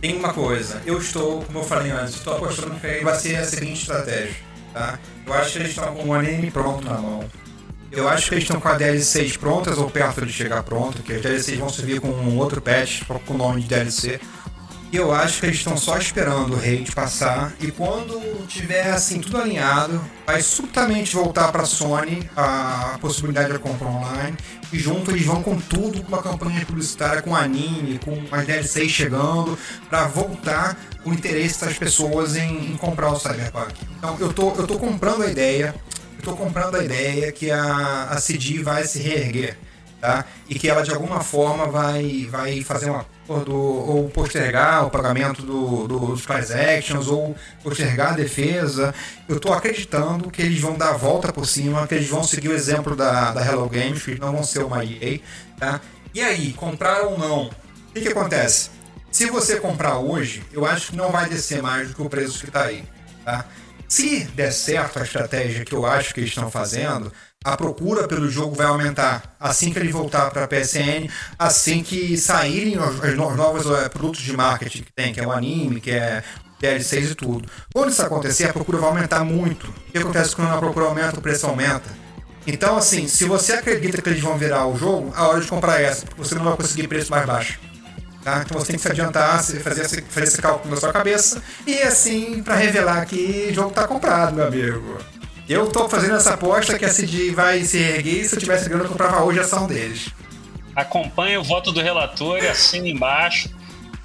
[0.00, 3.44] tem uma coisa, eu estou, como eu falei antes, estou apostando que vai ser a
[3.44, 4.34] seguinte estratégia,
[4.72, 4.98] tá?
[5.26, 7.22] Eu acho que eles estão com o anime pronto na mão.
[7.92, 11.12] Eu acho que eles estão com a DLCs prontas ou perto de chegar pronto, que
[11.12, 14.18] as DLCs vão servir com um outro patch com o nome de DLC.
[14.90, 19.20] E eu acho que eles estão só esperando o raid passar e quando tiver assim
[19.20, 24.36] tudo alinhado, vai subitamente voltar para a Sony a possibilidade de compra online
[24.70, 28.90] e junto eles vão com tudo, com uma campanha publicitária, com anime, com as DLCs
[28.90, 33.72] chegando, para voltar o interesse das pessoas em, em, comprar o Cyberpunk.
[33.96, 35.74] Então eu tô, eu tô comprando a ideia,
[36.22, 39.58] tô comprando a ideia que a, a CD vai se reerguer.
[40.00, 40.24] Tá?
[40.48, 43.06] E que ela de alguma forma vai, vai fazer uma
[43.44, 48.92] do, ou postergar o pagamento do, dos class actions, ou postergar a defesa.
[49.28, 52.48] Eu estou acreditando que eles vão dar a volta por cima, que eles vão seguir
[52.48, 55.20] o exemplo da, da Hello Games, que não vão ser uma EA.
[55.56, 55.80] Tá?
[56.12, 57.46] E aí, comprar ou não?
[57.46, 58.70] O que, que acontece?
[59.10, 62.40] Se você comprar hoje, eu acho que não vai descer mais do que o preço
[62.40, 62.84] que está aí.
[63.24, 63.44] Tá?
[63.92, 67.12] Se der certo a estratégia que eu acho que eles estão fazendo,
[67.44, 72.16] a procura pelo jogo vai aumentar assim que ele voltar para a PSN, assim que
[72.16, 75.90] saírem os, os novos uh, produtos de marketing que tem, que é o anime, que
[75.90, 76.24] é
[76.58, 77.46] DLCs e tudo.
[77.70, 79.66] Quando isso acontecer, a procura vai aumentar muito.
[79.66, 81.90] O que acontece quando a procura aumenta, o preço aumenta?
[82.46, 85.82] Então, assim, se você acredita que eles vão virar o jogo, a hora de comprar
[85.82, 87.60] é essa, porque você não vai conseguir preço mais baixo.
[88.22, 88.42] Tá?
[88.44, 91.74] Então você tem que se adiantar, fazer esse, fazer esse cálculo na sua cabeça e
[91.82, 94.98] assim para revelar que o jogo está comprado, meu amigo.
[95.48, 98.68] Eu tô fazendo essa aposta que a CD vai se erguer e se eu tivesse
[98.68, 100.10] grana eu comprava hoje a ação deles.
[100.74, 103.50] Acompanhe o voto do relator e assina embaixo.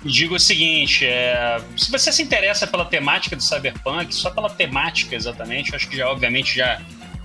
[0.03, 4.49] E digo o seguinte: é, se você se interessa pela temática do Cyberpunk, só pela
[4.49, 6.81] temática exatamente, acho que já, obviamente, já,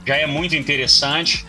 [0.06, 1.46] já é muito interessante.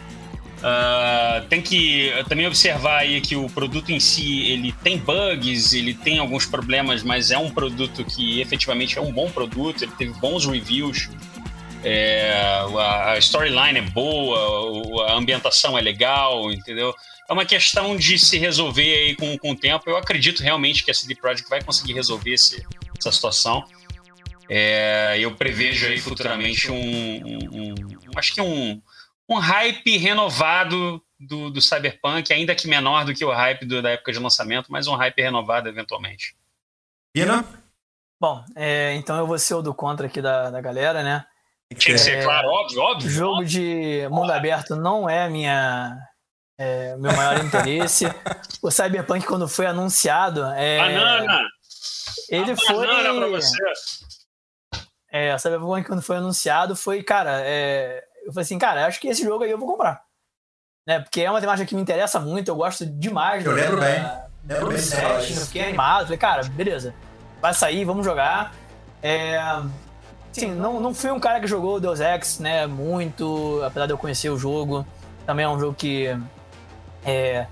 [0.64, 5.94] Uh, tem que também observar aí que o produto em si ele tem bugs, ele
[5.94, 10.14] tem alguns problemas, mas é um produto que efetivamente é um bom produto, ele teve
[10.20, 11.10] bons reviews.
[11.84, 12.32] É,
[13.06, 16.96] a storyline é boa, a ambientação é legal, entendeu?
[17.30, 19.90] É uma questão de se resolver aí com, com o tempo.
[19.90, 22.66] Eu acredito realmente que a CD Projekt vai conseguir resolver esse,
[22.98, 23.66] essa situação.
[24.50, 27.76] É, eu prevejo aí futuramente um, um, um,
[28.16, 28.82] acho que um,
[29.34, 33.92] um hype renovado do, do Cyberpunk, ainda que menor do que o hype do, da
[33.92, 36.36] época de lançamento, mas um hype renovado eventualmente.
[37.14, 37.46] Pina?
[38.20, 41.26] Bom, é, então eu vou ser o do contra aqui da, da galera, né?
[41.78, 43.10] Tinha que ser, é, claro, óbvio, óbvio.
[43.10, 43.48] Jogo óbvio.
[43.48, 45.98] de mundo aberto não é minha
[46.58, 48.06] é, meu maior interesse.
[48.62, 50.44] o Cyberpunk, quando foi anunciado.
[50.56, 51.42] É, banana!
[52.30, 52.88] Ele A foi.
[52.88, 53.58] Banana pra você.
[55.12, 59.08] É, o Cyberpunk, quando foi anunciado, foi, cara, é, eu falei assim, cara, acho que
[59.08, 60.04] esse jogo aí eu vou comprar.
[60.86, 63.46] Né, porque é uma temática que me interessa muito, eu gosto demais.
[63.46, 64.04] Eu lembro bem.
[64.46, 64.78] Lembro bem.
[64.78, 66.94] eu fiquei animado, falei, cara, beleza,
[67.42, 68.54] vai sair, vamos jogar.
[69.02, 69.40] É,
[70.34, 73.98] Sim, não, não fui um cara que jogou Deus Ex, né, muito, apesar de eu
[74.00, 74.86] conhecer o jogo.
[75.28, 76.08] Também é um jogo que
[77.06, 77.46] é,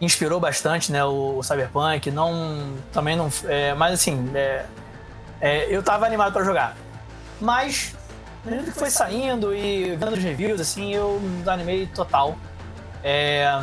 [0.00, 2.08] inspirou bastante, né, o, o, Cyberpunk.
[2.12, 4.66] Não, também não, é, mas assim, é,
[5.40, 6.76] é eu tava animado para jogar.
[7.40, 7.96] Mas,
[8.44, 12.36] no que foi saindo e vendo os reviews, assim, eu me desanimei total.
[13.02, 13.60] É,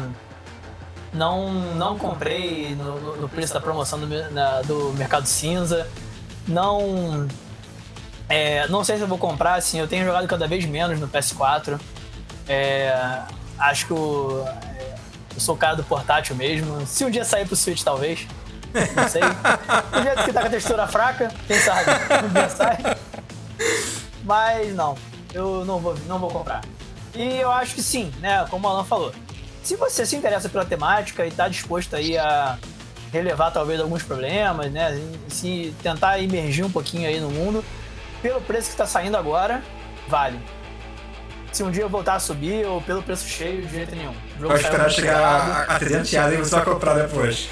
[1.14, 5.88] não, não comprei no, no preço da promoção do, na, do Mercado Cinza.
[6.48, 7.28] Não
[8.30, 11.08] é, não sei se eu vou comprar, assim, eu tenho jogado cada vez menos no
[11.08, 11.80] PS4.
[12.48, 13.22] É,
[13.58, 14.96] acho que eu, é,
[15.34, 16.86] eu sou o cara do portátil mesmo.
[16.86, 18.28] Se um dia sair pro Switch, talvez.
[18.96, 19.22] Não sei.
[19.92, 21.90] Do jeito que tá com a textura fraca, quem sabe?
[22.26, 22.78] Um dia sai.
[24.28, 24.98] Mas não,
[25.34, 26.62] eu não vou, não vou comprar.
[27.16, 28.46] E eu acho que sim, né?
[28.50, 29.14] Como o Alan falou.
[29.64, 32.60] Se você se interessa pela temática e tá disposto aí a
[33.12, 35.02] relevar talvez alguns problemas, né?
[35.30, 37.64] Se tentar emergir um pouquinho aí no mundo,
[38.22, 39.64] pelo preço que está saindo agora,
[40.10, 40.40] vale.
[41.54, 44.14] Se um dia eu voltar a subir, ou pelo preço cheio, de jeito nenhum.
[44.40, 47.48] Vai esperar chegar a, a 300 reais e você vai comprar depois.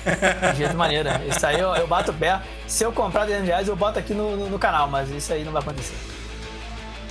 [0.52, 1.22] De jeito maneira.
[1.26, 2.42] Isso aí eu, eu bato o pé.
[2.68, 5.46] Se eu comprar 300 reais, eu boto aqui no, no, no canal, mas isso aí
[5.46, 5.96] não vai acontecer.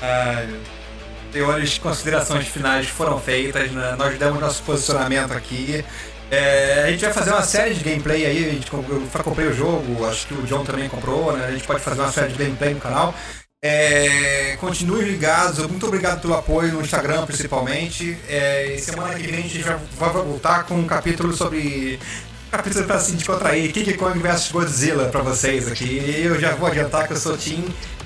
[0.05, 0.61] Ai,
[1.33, 3.95] senhores, considerações finais foram feitas, né?
[3.97, 5.83] nós demos nosso posicionamento aqui.
[6.31, 9.55] É, a gente vai fazer uma série de gameplay aí, a gente, eu comprei o
[9.55, 11.47] jogo, acho que o John também comprou, né?
[11.47, 13.15] A gente pode fazer uma série de gameplay no canal.
[13.63, 18.19] É, continue ligados, muito obrigado pelo apoio no Instagram principalmente.
[18.29, 21.99] É, semana que vem a gente já vai voltar com um capítulo sobre.
[22.51, 26.23] Capítulo pra se descontrair, King Kong vs Godzilla pra vocês aqui.
[26.23, 27.65] Eu já vou adiantar que eu sou Team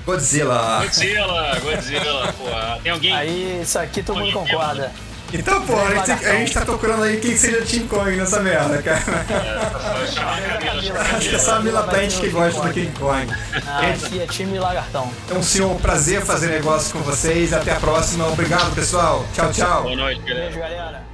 [0.09, 0.79] Godzilla.
[0.81, 2.79] Godzilla, Godzilla, porra.
[2.81, 3.13] Tem alguém.
[3.13, 4.91] Aí, isso aqui todo mundo concorda.
[5.31, 8.81] Então, pô, a gente, a gente tá procurando aí quem seja Team Kong nessa merda,
[8.81, 8.99] cara.
[9.29, 11.15] É.
[11.15, 13.27] Acho que é só a Mila Plant que gosta do King Kong.
[13.67, 15.11] Ah, aqui é time Lagartão.
[15.25, 17.53] Então, senhor, um prazer fazer negócio com vocês.
[17.53, 18.27] Até a próxima.
[18.27, 19.23] Obrigado, pessoal.
[19.35, 19.83] Tchau, tchau.
[19.83, 20.45] Boa noite, galera.
[20.45, 21.08] Beijo, galera.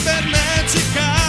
[0.00, 1.21] that magic.